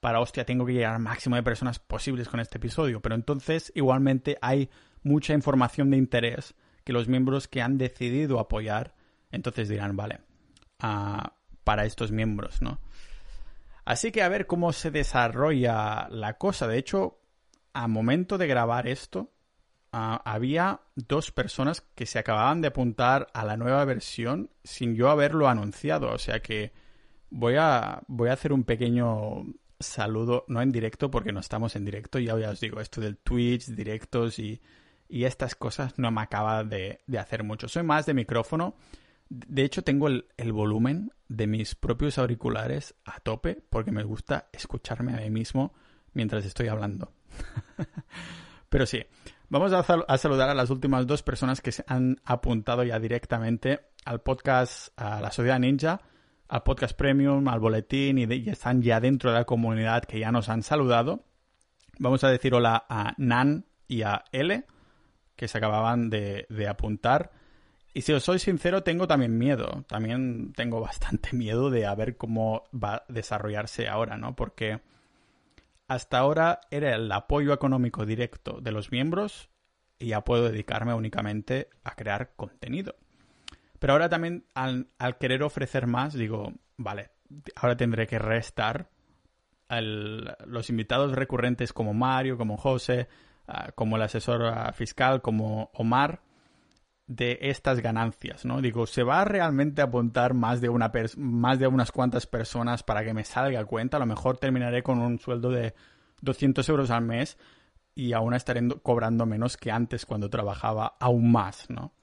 para, 0.00 0.20
hostia, 0.20 0.46
tengo 0.46 0.64
que 0.64 0.72
llegar 0.72 0.94
al 0.94 1.02
máximo 1.02 1.36
de 1.36 1.42
personas 1.42 1.78
posibles 1.78 2.28
con 2.28 2.40
este 2.40 2.56
episodio. 2.56 3.00
Pero 3.00 3.14
entonces 3.14 3.70
igualmente 3.74 4.38
hay 4.40 4.70
mucha 5.02 5.34
información 5.34 5.90
de 5.90 5.98
interés 5.98 6.54
que 6.82 6.94
los 6.94 7.08
miembros 7.08 7.46
que 7.46 7.60
han 7.60 7.76
decidido 7.76 8.40
apoyar, 8.40 8.94
entonces 9.30 9.68
dirán, 9.68 9.94
vale, 9.94 10.20
uh, 10.82 11.28
para 11.62 11.84
estos 11.84 12.10
miembros, 12.10 12.62
¿no? 12.62 12.80
Así 13.84 14.12
que 14.12 14.22
a 14.22 14.28
ver 14.28 14.46
cómo 14.46 14.72
se 14.72 14.90
desarrolla 14.90 16.08
la 16.10 16.38
cosa. 16.38 16.66
De 16.66 16.78
hecho, 16.78 17.20
a 17.74 17.88
momento 17.88 18.38
de 18.38 18.46
grabar 18.46 18.86
esto, 18.86 19.32
Ah, 19.90 20.20
había 20.24 20.80
dos 20.96 21.32
personas 21.32 21.80
que 21.94 22.04
se 22.04 22.18
acababan 22.18 22.60
de 22.60 22.68
apuntar 22.68 23.28
a 23.32 23.44
la 23.44 23.56
nueva 23.56 23.84
versión 23.86 24.50
sin 24.62 24.94
yo 24.94 25.08
haberlo 25.10 25.48
anunciado. 25.48 26.12
O 26.12 26.18
sea 26.18 26.40
que 26.40 26.72
voy 27.30 27.56
a, 27.58 28.02
voy 28.06 28.28
a 28.28 28.34
hacer 28.34 28.52
un 28.52 28.64
pequeño 28.64 29.46
saludo, 29.80 30.44
no 30.48 30.60
en 30.60 30.72
directo 30.72 31.10
porque 31.10 31.32
no 31.32 31.40
estamos 31.40 31.76
en 31.76 31.84
directo, 31.84 32.18
ya, 32.18 32.34
os 32.34 32.60
digo, 32.60 32.80
esto 32.80 33.00
del 33.00 33.16
Twitch, 33.16 33.66
directos 33.68 34.38
y, 34.38 34.60
y 35.08 35.24
estas 35.24 35.54
cosas 35.54 35.98
no 35.98 36.10
me 36.10 36.20
acaba 36.20 36.64
de, 36.64 37.00
de, 37.06 37.18
hacer 37.18 37.44
mucho. 37.44 37.68
Soy 37.68 37.82
más 37.82 38.04
de 38.06 38.14
micrófono. 38.14 38.74
De 39.30 39.62
hecho, 39.62 39.84
tengo 39.84 40.08
el, 40.08 40.26
el 40.36 40.52
volumen 40.52 41.12
de 41.28 41.46
mis 41.46 41.74
propios 41.74 42.18
auriculares 42.18 42.94
a 43.04 43.20
tope 43.20 43.62
porque 43.70 43.92
me 43.92 44.02
gusta 44.02 44.48
escucharme 44.52 45.14
a 45.14 45.18
mí 45.18 45.30
mismo 45.30 45.74
mientras 46.12 46.44
estoy 46.44 46.68
hablando. 46.68 47.12
Pero 48.68 48.86
sí, 48.86 49.04
Vamos 49.50 49.72
a, 49.72 50.18
saludar 50.18 50.50
a 50.50 50.54
las 50.54 50.68
últimas 50.68 51.06
dos 51.06 51.22
personas 51.22 51.62
que 51.62 51.72
se 51.72 51.82
han 51.86 52.20
apuntado 52.26 52.84
ya 52.84 53.00
directamente 53.00 53.80
al 54.04 54.20
podcast, 54.20 54.88
a 55.00 55.22
la 55.22 55.30
Sociedad 55.30 55.58
Ninja, 55.58 56.02
al 56.48 56.62
podcast 56.64 56.94
Premium, 56.94 57.48
al 57.48 57.58
boletín 57.58 58.18
y, 58.18 58.24
están 58.50 58.82
ya 58.82 59.00
dentro 59.00 59.30
de 59.30 59.38
la 59.38 59.44
comunidad 59.46 60.04
que 60.04 60.18
ya 60.18 60.30
nos 60.30 60.50
han 60.50 60.62
saludado. 60.62 61.24
Vamos 61.98 62.24
a 62.24 62.28
decir 62.28 62.52
hola 62.52 62.84
a 62.90 63.14
Nan 63.16 63.64
y 63.86 64.02
a 64.02 64.22
L, 64.32 64.66
que 65.34 65.48
se 65.48 65.56
acababan 65.56 66.10
de, 66.10 66.46
de 66.50 66.68
apuntar. 66.68 67.32
Y 67.94 68.02
si 68.02 68.12
os 68.12 68.24
soy 68.24 68.38
sincero, 68.40 68.82
tengo 68.82 69.08
también 69.08 69.38
miedo. 69.38 69.82
También 69.88 70.52
tengo 70.52 70.82
bastante 70.82 71.32
miedo 71.34 71.70
de 71.70 71.86
a 71.86 71.94
ver 71.94 72.18
cómo 72.18 72.64
va 72.74 72.96
a 72.96 73.04
desarrollarse 73.08 73.88
ahora, 73.88 74.18
¿no? 74.18 74.36
Porque 74.36 74.82
hasta 75.88 76.18
ahora 76.18 76.60
era 76.70 76.94
el 76.94 77.10
apoyo 77.10 77.52
económico 77.52 78.04
directo 78.04 78.60
de 78.60 78.72
los 78.72 78.92
miembros 78.92 79.48
y 79.98 80.08
ya 80.08 80.22
puedo 80.22 80.44
dedicarme 80.44 80.94
únicamente 80.94 81.70
a 81.82 81.94
crear 81.94 82.34
contenido. 82.36 82.94
Pero 83.78 83.94
ahora 83.94 84.08
también 84.08 84.44
al, 84.54 84.88
querer 85.18 85.42
ofrecer 85.42 85.86
más, 85.86 86.12
digo, 86.12 86.52
vale, 86.76 87.10
ahora 87.56 87.76
tendré 87.76 88.06
que 88.06 88.18
restar 88.18 88.90
los 89.70 90.70
invitados 90.70 91.12
recurrentes 91.12 91.72
como 91.72 91.94
Mario, 91.94 92.36
como 92.38 92.56
José, 92.56 93.08
ah, 93.46 93.72
como 93.74 93.96
el 93.96 94.02
asesor 94.02 94.72
fiscal, 94.74 95.20
como 95.22 95.70
Omar, 95.74 96.22
de 97.08 97.38
estas 97.40 97.80
ganancias, 97.80 98.44
¿no? 98.44 98.60
Digo, 98.60 98.86
¿se 98.86 99.02
va 99.02 99.24
realmente 99.24 99.80
a 99.80 99.86
apuntar 99.86 100.34
más 100.34 100.60
de, 100.60 100.68
una 100.68 100.92
más 101.16 101.58
de 101.58 101.66
unas 101.66 101.90
cuantas 101.90 102.26
personas 102.26 102.82
para 102.82 103.02
que 103.02 103.14
me 103.14 103.24
salga 103.24 103.64
cuenta? 103.64 103.96
A 103.96 104.00
lo 104.00 104.06
mejor 104.06 104.36
terminaré 104.36 104.82
con 104.82 105.00
un 105.00 105.18
sueldo 105.18 105.50
de 105.50 105.74
200 106.20 106.68
euros 106.68 106.90
al 106.90 107.02
mes 107.02 107.38
y 107.94 108.12
aún 108.12 108.34
estaré 108.34 108.60
cobrando 108.82 109.24
menos 109.24 109.56
que 109.56 109.72
antes 109.72 110.04
cuando 110.04 110.28
trabajaba 110.28 110.96
aún 111.00 111.32
más, 111.32 111.68
¿no? 111.70 111.94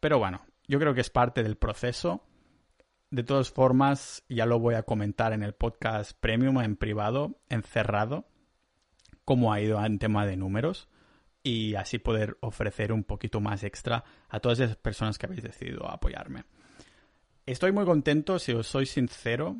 Pero 0.00 0.18
bueno, 0.18 0.42
yo 0.68 0.78
creo 0.78 0.92
que 0.94 1.00
es 1.00 1.10
parte 1.10 1.42
del 1.42 1.56
proceso. 1.56 2.22
De 3.10 3.22
todas 3.22 3.50
formas, 3.50 4.22
ya 4.28 4.44
lo 4.44 4.58
voy 4.58 4.74
a 4.74 4.82
comentar 4.82 5.32
en 5.32 5.42
el 5.42 5.54
podcast 5.54 6.12
premium 6.20 6.60
en 6.60 6.76
privado, 6.76 7.40
encerrado, 7.48 8.26
cómo 9.24 9.52
ha 9.52 9.62
ido 9.62 9.82
en 9.82 9.98
tema 9.98 10.26
de 10.26 10.36
números 10.36 10.88
y 11.44 11.74
así 11.74 11.98
poder 11.98 12.38
ofrecer 12.40 12.90
un 12.90 13.04
poquito 13.04 13.38
más 13.38 13.62
extra 13.62 14.02
a 14.30 14.40
todas 14.40 14.58
esas 14.58 14.76
personas 14.76 15.18
que 15.18 15.26
habéis 15.26 15.42
decidido 15.42 15.88
apoyarme. 15.88 16.44
Estoy 17.44 17.70
muy 17.70 17.84
contento, 17.84 18.38
si 18.38 18.52
os 18.52 18.66
soy 18.66 18.86
sincero, 18.86 19.58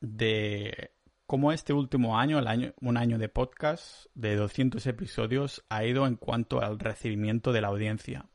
de 0.00 0.92
cómo 1.26 1.50
este 1.50 1.72
último 1.72 2.18
año, 2.18 2.38
el 2.38 2.46
año, 2.46 2.74
un 2.82 2.98
año 2.98 3.16
de 3.16 3.30
podcast 3.30 4.06
de 4.14 4.36
200 4.36 4.86
episodios, 4.86 5.64
ha 5.70 5.86
ido 5.86 6.06
en 6.06 6.16
cuanto 6.16 6.60
al 6.60 6.78
recibimiento 6.78 7.52
de 7.52 7.62
la 7.62 7.68
audiencia. 7.68 8.26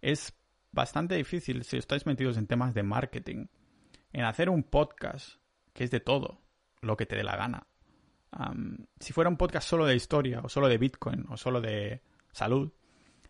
Es 0.00 0.36
bastante 0.72 1.14
difícil 1.14 1.62
si 1.62 1.76
estáis 1.76 2.06
metidos 2.06 2.36
en 2.38 2.48
temas 2.48 2.74
de 2.74 2.82
marketing, 2.82 3.46
en 4.12 4.24
hacer 4.24 4.50
un 4.50 4.64
podcast 4.64 5.36
que 5.72 5.84
es 5.84 5.92
de 5.92 6.00
todo, 6.00 6.40
lo 6.80 6.96
que 6.96 7.06
te 7.06 7.14
dé 7.14 7.22
la 7.22 7.36
gana. 7.36 7.68
si 8.98 9.12
fuera 9.12 9.30
un 9.30 9.36
podcast 9.36 9.68
solo 9.68 9.86
de 9.86 9.94
historia, 9.94 10.40
o 10.42 10.48
solo 10.48 10.66
de 10.66 10.78
Bitcoin, 10.78 11.24
o 11.28 11.36
solo 11.36 11.60
de 11.60 12.02
salud. 12.36 12.72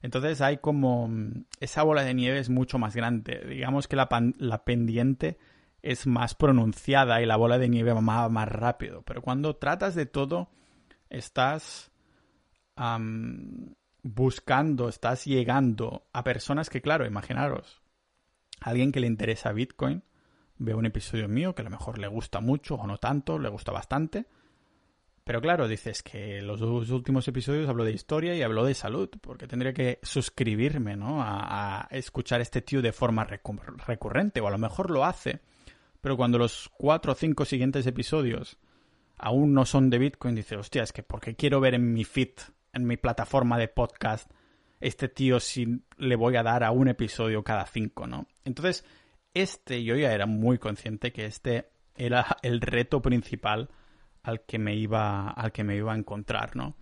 Entonces 0.02 0.40
hay 0.40 0.58
como 0.58 1.08
mm, 1.08 1.46
esa 1.60 1.82
bola 1.82 2.02
de 2.02 2.14
nieve 2.14 2.38
es 2.38 2.50
mucho 2.50 2.78
más 2.78 2.94
grande. 2.94 3.44
Digamos 3.48 3.88
que 3.88 3.96
la, 3.96 4.08
la 4.38 4.64
pendiente 4.64 5.38
es 5.82 6.06
más 6.06 6.34
pronunciada 6.34 7.22
y 7.22 7.26
la 7.26 7.36
bola 7.36 7.58
de 7.58 7.68
nieve 7.68 7.92
va 7.92 8.28
más, 8.28 8.48
rápido. 8.48 9.02
Pero 9.02 9.22
cuando 9.22 9.56
tratas 9.56 9.94
de 9.94 10.06
todo, 10.06 10.50
estás 11.08 11.90
buscando, 14.02 14.88
estás 14.88 15.24
llegando 15.24 16.06
a 16.12 16.22
personas 16.24 16.68
que, 16.68 16.82
claro, 16.82 17.06
imaginaros, 17.06 17.82
alguien 18.60 18.92
que 18.92 19.00
le 19.00 19.06
interesa 19.06 19.52
Bitcoin 19.52 20.02
ve 20.58 20.74
un 20.74 20.86
episodio 20.86 21.28
mío 21.28 21.54
que 21.54 21.62
a 21.62 21.64
lo 21.64 21.70
mejor 21.70 21.98
le 21.98 22.08
gusta 22.08 22.40
mucho 22.40 22.74
o 22.74 22.86
no 22.86 22.98
tanto, 22.98 23.38
le 23.38 23.48
gusta 23.48 23.72
bastante, 23.72 24.26
pero 25.26 25.40
claro, 25.40 25.66
dices 25.66 26.04
que 26.04 26.40
los 26.40 26.60
dos 26.60 26.88
últimos 26.90 27.26
episodios 27.26 27.68
hablo 27.68 27.82
de 27.82 27.90
historia 27.90 28.36
y 28.36 28.42
hablo 28.42 28.64
de 28.64 28.74
salud, 28.74 29.10
porque 29.20 29.48
tendría 29.48 29.72
que 29.72 29.98
suscribirme, 30.04 30.94
¿no? 30.94 31.20
A, 31.20 31.88
escuchar 31.90 32.40
este 32.40 32.62
tío 32.62 32.80
de 32.80 32.92
forma 32.92 33.24
recurrente, 33.24 34.40
o 34.40 34.46
a 34.46 34.52
lo 34.52 34.58
mejor 34.58 34.88
lo 34.88 35.04
hace, 35.04 35.40
pero 36.00 36.16
cuando 36.16 36.38
los 36.38 36.70
cuatro 36.78 37.10
o 37.10 37.14
cinco 37.16 37.44
siguientes 37.44 37.88
episodios 37.88 38.56
aún 39.18 39.52
no 39.52 39.66
son 39.66 39.90
de 39.90 39.98
Bitcoin, 39.98 40.36
dice, 40.36 40.54
hostia, 40.58 40.84
es 40.84 40.92
que 40.92 41.02
porque 41.02 41.34
quiero 41.34 41.58
ver 41.58 41.74
en 41.74 41.92
mi 41.92 42.04
feed, 42.04 42.34
en 42.72 42.86
mi 42.86 42.96
plataforma 42.96 43.58
de 43.58 43.66
podcast, 43.66 44.30
este 44.78 45.08
tío 45.08 45.40
si 45.40 45.82
le 45.96 46.14
voy 46.14 46.36
a 46.36 46.44
dar 46.44 46.62
a 46.62 46.70
un 46.70 46.86
episodio 46.86 47.42
cada 47.42 47.66
cinco, 47.66 48.06
¿no? 48.06 48.28
Entonces, 48.44 48.84
este, 49.34 49.82
yo 49.82 49.96
ya 49.96 50.12
era 50.12 50.26
muy 50.26 50.58
consciente 50.58 51.12
que 51.12 51.26
este 51.26 51.68
era 51.96 52.36
el 52.42 52.60
reto 52.60 53.02
principal 53.02 53.70
al 54.26 54.40
que 54.40 54.58
me 54.58 54.74
iba, 54.74 55.30
al 55.30 55.52
que 55.52 55.62
me 55.62 55.76
iba 55.76 55.92
a 55.92 55.96
encontrar, 55.96 56.56
¿no? 56.56 56.74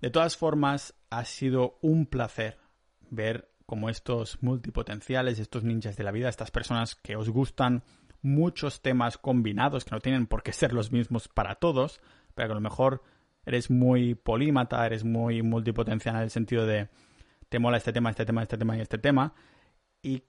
De 0.00 0.10
todas 0.10 0.36
formas, 0.36 0.94
ha 1.10 1.24
sido 1.24 1.78
un 1.80 2.06
placer 2.06 2.58
ver 3.08 3.52
cómo 3.66 3.88
estos 3.88 4.42
multipotenciales, 4.42 5.38
estos 5.38 5.62
ninjas 5.62 5.96
de 5.96 6.02
la 6.02 6.10
vida, 6.10 6.28
estas 6.28 6.50
personas 6.50 6.96
que 6.96 7.14
os 7.14 7.30
gustan 7.30 7.84
muchos 8.20 8.82
temas 8.82 9.16
combinados, 9.16 9.84
que 9.84 9.92
no 9.92 10.00
tienen 10.00 10.26
por 10.26 10.42
qué 10.42 10.52
ser 10.52 10.72
los 10.72 10.90
mismos 10.90 11.28
para 11.28 11.54
todos, 11.54 12.00
pero 12.34 12.48
que 12.48 12.52
a 12.52 12.54
lo 12.56 12.60
mejor 12.60 13.02
eres 13.46 13.70
muy 13.70 14.16
polímata, 14.16 14.84
eres 14.84 15.04
muy 15.04 15.42
multipotencial 15.42 16.16
en 16.16 16.22
el 16.22 16.30
sentido 16.30 16.66
de 16.66 16.88
te 17.48 17.60
mola 17.60 17.76
este 17.76 17.92
tema, 17.92 18.10
este 18.10 18.26
tema, 18.26 18.42
este 18.42 18.58
tema 18.58 18.76
y 18.76 18.80
este 18.80 18.98
tema, 18.98 19.34
y 20.02 20.24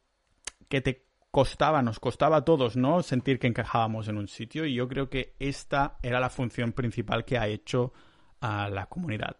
que 0.67 0.81
te 0.81 1.08
costaba, 1.31 1.81
nos 1.81 1.99
costaba 1.99 2.37
a 2.37 2.45
todos, 2.45 2.75
¿no? 2.75 3.03
Sentir 3.03 3.39
que 3.39 3.47
encajábamos 3.47 4.07
en 4.07 4.17
un 4.17 4.27
sitio 4.27 4.65
y 4.65 4.73
yo 4.73 4.87
creo 4.87 5.09
que 5.09 5.35
esta 5.39 5.97
era 6.01 6.19
la 6.19 6.29
función 6.29 6.73
principal 6.73 7.25
que 7.25 7.37
ha 7.37 7.47
hecho 7.47 7.93
a 8.41 8.69
la 8.69 8.87
comunidad. 8.87 9.37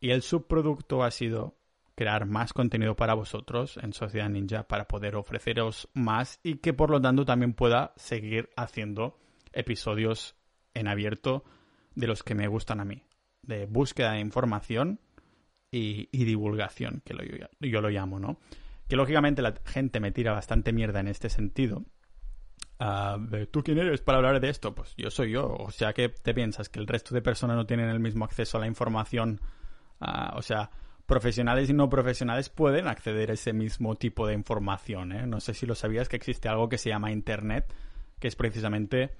Y 0.00 0.10
el 0.10 0.22
subproducto 0.22 1.02
ha 1.02 1.10
sido 1.10 1.58
crear 1.94 2.26
más 2.26 2.52
contenido 2.52 2.94
para 2.94 3.14
vosotros 3.14 3.78
en 3.82 3.92
Sociedad 3.92 4.28
Ninja 4.28 4.68
para 4.68 4.86
poder 4.86 5.16
ofreceros 5.16 5.88
más 5.94 6.40
y 6.42 6.56
que 6.56 6.74
por 6.74 6.90
lo 6.90 7.00
tanto 7.00 7.24
también 7.24 7.54
pueda 7.54 7.94
seguir 7.96 8.50
haciendo 8.56 9.18
episodios 9.52 10.36
en 10.74 10.88
abierto 10.88 11.44
de 11.94 12.06
los 12.06 12.22
que 12.22 12.34
me 12.34 12.48
gustan 12.48 12.80
a 12.80 12.84
mí, 12.84 13.02
de 13.42 13.64
búsqueda 13.64 14.12
de 14.12 14.20
información 14.20 15.00
y, 15.70 16.06
divulgación, 16.24 17.02
que 17.04 17.14
yo 17.60 17.80
lo 17.80 17.90
llamo, 17.90 18.18
¿no? 18.18 18.38
Que 18.88 18.96
lógicamente 18.96 19.42
la 19.42 19.54
gente 19.64 20.00
me 20.00 20.12
tira 20.12 20.32
bastante 20.32 20.72
mierda 20.72 21.00
en 21.00 21.08
este 21.08 21.28
sentido. 21.28 21.84
Uh, 22.78 23.46
¿Tú 23.50 23.62
quién 23.62 23.78
eres 23.78 24.02
para 24.02 24.18
hablar 24.18 24.38
de 24.40 24.50
esto? 24.50 24.74
Pues 24.74 24.94
yo 24.96 25.10
soy 25.10 25.32
yo. 25.32 25.46
O 25.48 25.70
sea, 25.70 25.92
¿qué 25.92 26.08
te 26.08 26.34
piensas? 26.34 26.68
¿Que 26.68 26.78
el 26.78 26.86
resto 26.86 27.14
de 27.14 27.22
personas 27.22 27.56
no 27.56 27.66
tienen 27.66 27.88
el 27.88 28.00
mismo 28.00 28.24
acceso 28.24 28.58
a 28.58 28.60
la 28.60 28.66
información? 28.66 29.40
Uh, 30.00 30.36
o 30.36 30.42
sea, 30.42 30.70
profesionales 31.06 31.70
y 31.70 31.72
no 31.72 31.88
profesionales 31.88 32.50
pueden 32.50 32.88
acceder 32.88 33.30
a 33.30 33.34
ese 33.34 33.52
mismo 33.52 33.94
tipo 33.94 34.26
de 34.26 34.34
información. 34.34 35.12
¿eh? 35.12 35.26
No 35.26 35.40
sé 35.40 35.54
si 35.54 35.64
lo 35.64 35.74
sabías 35.74 36.08
que 36.08 36.16
existe 36.16 36.48
algo 36.48 36.68
que 36.68 36.78
se 36.78 36.90
llama 36.90 37.12
Internet, 37.12 37.72
que 38.18 38.28
es 38.28 38.36
precisamente 38.36 39.12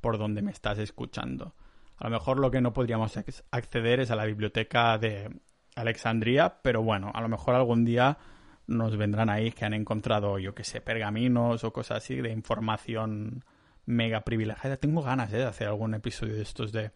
por 0.00 0.18
donde 0.18 0.42
me 0.42 0.50
estás 0.50 0.78
escuchando. 0.78 1.54
A 1.98 2.08
lo 2.08 2.10
mejor 2.10 2.40
lo 2.40 2.50
que 2.50 2.60
no 2.60 2.72
podríamos 2.72 3.16
acceder 3.50 4.00
es 4.00 4.10
a 4.10 4.16
la 4.16 4.24
biblioteca 4.24 4.98
de 4.98 5.30
Alexandria, 5.76 6.60
pero 6.62 6.82
bueno, 6.82 7.12
a 7.14 7.20
lo 7.20 7.28
mejor 7.28 7.54
algún 7.54 7.84
día 7.84 8.18
nos 8.66 8.96
vendrán 8.96 9.30
ahí 9.30 9.52
que 9.52 9.64
han 9.64 9.74
encontrado, 9.74 10.38
yo 10.38 10.54
que 10.54 10.64
sé, 10.64 10.80
pergaminos 10.80 11.64
o 11.64 11.72
cosas 11.72 11.98
así 11.98 12.16
de 12.16 12.30
información 12.30 13.44
mega 13.86 14.22
privilegiada. 14.22 14.76
Tengo 14.76 15.02
ganas 15.02 15.32
¿eh? 15.32 15.38
de 15.38 15.44
hacer 15.44 15.68
algún 15.68 15.94
episodio 15.94 16.34
de 16.34 16.42
estos 16.42 16.72
de, 16.72 16.90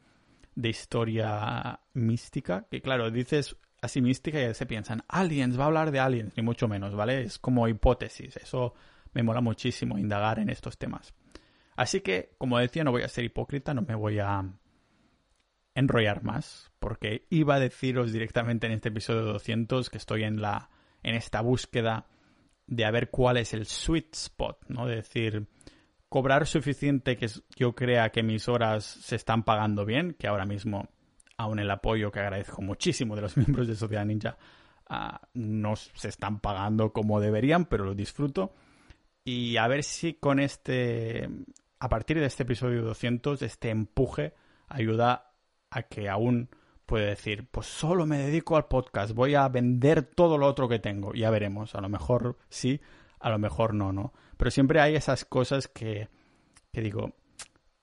de 0.55 0.69
historia 0.69 1.81
mística, 1.93 2.67
que 2.71 2.81
claro, 2.81 3.11
dices 3.11 3.57
así 3.81 4.01
mística 4.01 4.41
y 4.43 4.55
se 4.55 4.67
piensan, 4.67 5.05
aliens, 5.09 5.59
va 5.59 5.65
a 5.65 5.67
hablar 5.67 5.91
de 5.91 6.01
aliens, 6.01 6.37
ni 6.37 6.43
mucho 6.43 6.69
menos, 6.69 6.95
¿vale? 6.95 7.23
Es 7.23 7.39
como 7.39 7.69
hipótesis, 7.69 8.37
eso 8.37 8.75
me 9.13 9.23
mola 9.23 9.41
muchísimo 9.41 9.99
indagar 9.99 10.39
en 10.39 10.51
estos 10.51 10.79
temas. 10.79 11.15
Así 11.77 12.01
que, 12.01 12.35
como 12.39 12.59
decía, 12.59 12.83
no 12.83 12.91
voy 12.91 13.03
a 13.03 13.09
ser 13.09 13.25
hipócrita, 13.25 13.73
no 13.73 13.83
me 13.83 13.95
voy 13.95 14.19
a 14.19 14.45
enrollar 15.75 16.25
más, 16.25 16.73
porque 16.81 17.27
iba 17.31 17.55
a 17.55 17.61
deciros 17.61 18.13
directamente 18.13 18.67
en 18.67 18.73
este 18.73 18.89
episodio 18.89 19.23
200 19.23 19.91
que 19.91 19.99
estoy 19.99 20.25
en 20.25 20.43
la 20.43 20.71
en 21.09 21.17
esta 21.17 21.41
búsqueda 21.41 22.07
de 22.67 22.85
a 22.85 22.91
ver 22.91 23.11
cuál 23.11 23.39
es 23.39 23.55
el 23.55 23.67
sweet 23.67 24.15
spot, 24.15 24.59
¿no? 24.69 24.87
De 24.87 24.97
decir, 24.97 25.47
cobrar 26.09 26.47
suficiente 26.47 27.17
que 27.17 27.29
yo 27.57 27.75
crea 27.75 28.11
que 28.11 28.23
mis 28.23 28.49
horas 28.49 28.85
se 28.85 29.17
están 29.17 29.43
pagando 29.43 29.85
bien, 29.85 30.15
que 30.19 30.29
ahora 30.29 30.45
mismo, 30.45 30.89
aún 31.37 31.59
el 31.59 31.71
apoyo 31.71 32.11
que 32.11 32.21
agradezco 32.21 32.63
muchísimo 32.63 33.17
de 33.17 33.23
los 33.23 33.37
miembros 33.37 33.67
de 33.67 33.75
Sociedad 33.75 34.05
Ninja, 34.05 34.37
uh, 34.91 35.17
no 35.35 35.77
se 35.77 36.09
están 36.09 36.41
pagando 36.41 36.93
como 36.93 37.21
deberían, 37.21 37.65
pero 37.65 37.85
lo 37.85 37.95
disfruto. 37.95 38.55
Y 39.25 39.57
a 39.57 39.67
ver 39.67 39.83
si 39.83 40.15
con 40.15 40.41
este, 40.41 41.29
a 41.79 41.89
partir 41.89 42.19
de 42.19 42.27
este 42.27 42.45
episodio 42.45 42.83
200, 42.83 43.43
este 43.43 43.71
empuje 43.71 44.35
ayuda 44.69 45.33
a 45.71 45.83
que 45.83 46.09
aún 46.09 46.49
puede 46.89 47.07
decir, 47.07 47.47
pues 47.51 47.67
solo 47.67 48.07
me 48.07 48.17
dedico 48.17 48.57
al 48.57 48.65
podcast, 48.65 49.13
voy 49.13 49.35
a 49.35 49.47
vender 49.49 50.03
todo 50.03 50.39
lo 50.39 50.47
otro 50.47 50.69
que 50.69 50.79
tengo. 50.79 51.13
Ya 51.13 51.29
veremos, 51.29 51.75
a 51.75 51.83
lo 51.83 51.91
mejor 51.91 52.39
sí, 52.49 52.81
a 53.21 53.29
lo 53.29 53.39
mejor 53.39 53.75
no, 53.75 53.93
¿no? 53.93 54.15
Pero 54.39 54.51
siempre 54.51 54.81
hay 54.81 54.97
esas 54.97 55.27
cosas 55.27 55.69
que, 55.69 56.09
que 56.73 56.81
digo, 56.81 57.13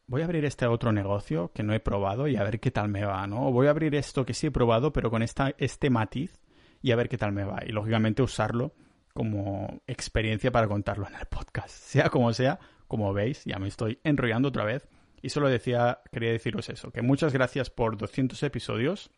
voy 0.08 0.24
a 0.24 0.26
abrir 0.26 0.44
este 0.44 0.66
otro 0.66 0.92
negocio 0.92 1.52
que 1.54 1.62
no 1.62 1.74
he 1.76 1.80
probado 1.80 2.28
y 2.28 2.36
a 2.36 2.44
ver 2.44 2.60
qué 2.60 2.72
tal 2.72 2.90
me 2.90 3.06
va, 3.06 3.28
¿no? 3.28 3.48
O 3.48 3.52
voy 3.52 3.68
a 3.68 3.70
abrir 3.70 3.94
esto 3.94 4.26
que 4.26 4.34
sí 4.34 4.48
he 4.48 4.52
probado, 4.52 4.92
pero 4.92 5.12
con 5.12 5.22
esta, 5.22 5.54
este 5.60 5.92
matiz 5.92 6.42
y 6.82 6.92
a 6.92 6.96
ver 6.96 7.08
qué 7.08 7.20
tal 7.20 7.32
me 7.32 7.44
va. 7.44 7.60
Y 7.64 7.74
lógicamente 7.74 8.24
usarlo 8.24 8.74
como 9.14 9.82
experiencia 9.86 10.52
para 10.52 10.68
contarlo 10.68 11.08
en 11.08 11.14
el 11.14 11.28
podcast. 11.28 11.70
Sea 11.70 12.10
como 12.10 12.34
sea, 12.34 12.60
como 12.88 13.14
veis, 13.14 13.46
ya 13.46 13.60
me 13.60 13.68
estoy 13.68 14.00
enrollando 14.04 14.50
otra 14.50 14.64
vez. 14.64 14.88
Y 15.26 15.30
solo 15.30 15.50
decía, 15.50 16.02
quería 16.12 16.32
deciros 16.32 16.70
eso, 16.70 16.92
que 16.92 17.02
muchas 17.02 17.34
gracias 17.34 17.72
por 17.72 17.98
200 17.98 18.44
episodios, 18.44 19.10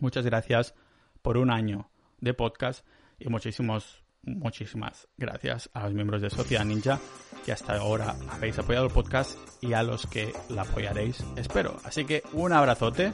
muchas 0.00 0.24
gracias 0.24 0.74
por 1.20 1.36
un 1.36 1.50
año 1.50 1.90
de 2.22 2.32
podcast 2.32 2.86
y 3.18 3.28
muchísimos, 3.28 4.02
muchísimas 4.22 5.08
gracias 5.18 5.68
a 5.74 5.84
los 5.84 5.92
miembros 5.92 6.22
de 6.22 6.30
Sociedad 6.30 6.64
Ninja 6.64 6.98
que 7.44 7.52
hasta 7.52 7.76
ahora 7.76 8.16
habéis 8.30 8.58
apoyado 8.58 8.86
el 8.86 8.94
podcast 8.94 9.38
y 9.60 9.74
a 9.74 9.82
los 9.82 10.06
que 10.06 10.32
la 10.48 10.62
apoyaréis, 10.62 11.22
espero. 11.36 11.76
Así 11.84 12.06
que 12.06 12.22
un 12.32 12.54
abrazote 12.54 13.12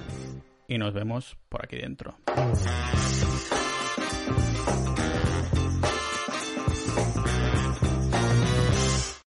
y 0.68 0.78
nos 0.78 0.94
vemos 0.94 1.36
por 1.48 1.64
aquí 1.64 1.78
dentro. 1.78 2.18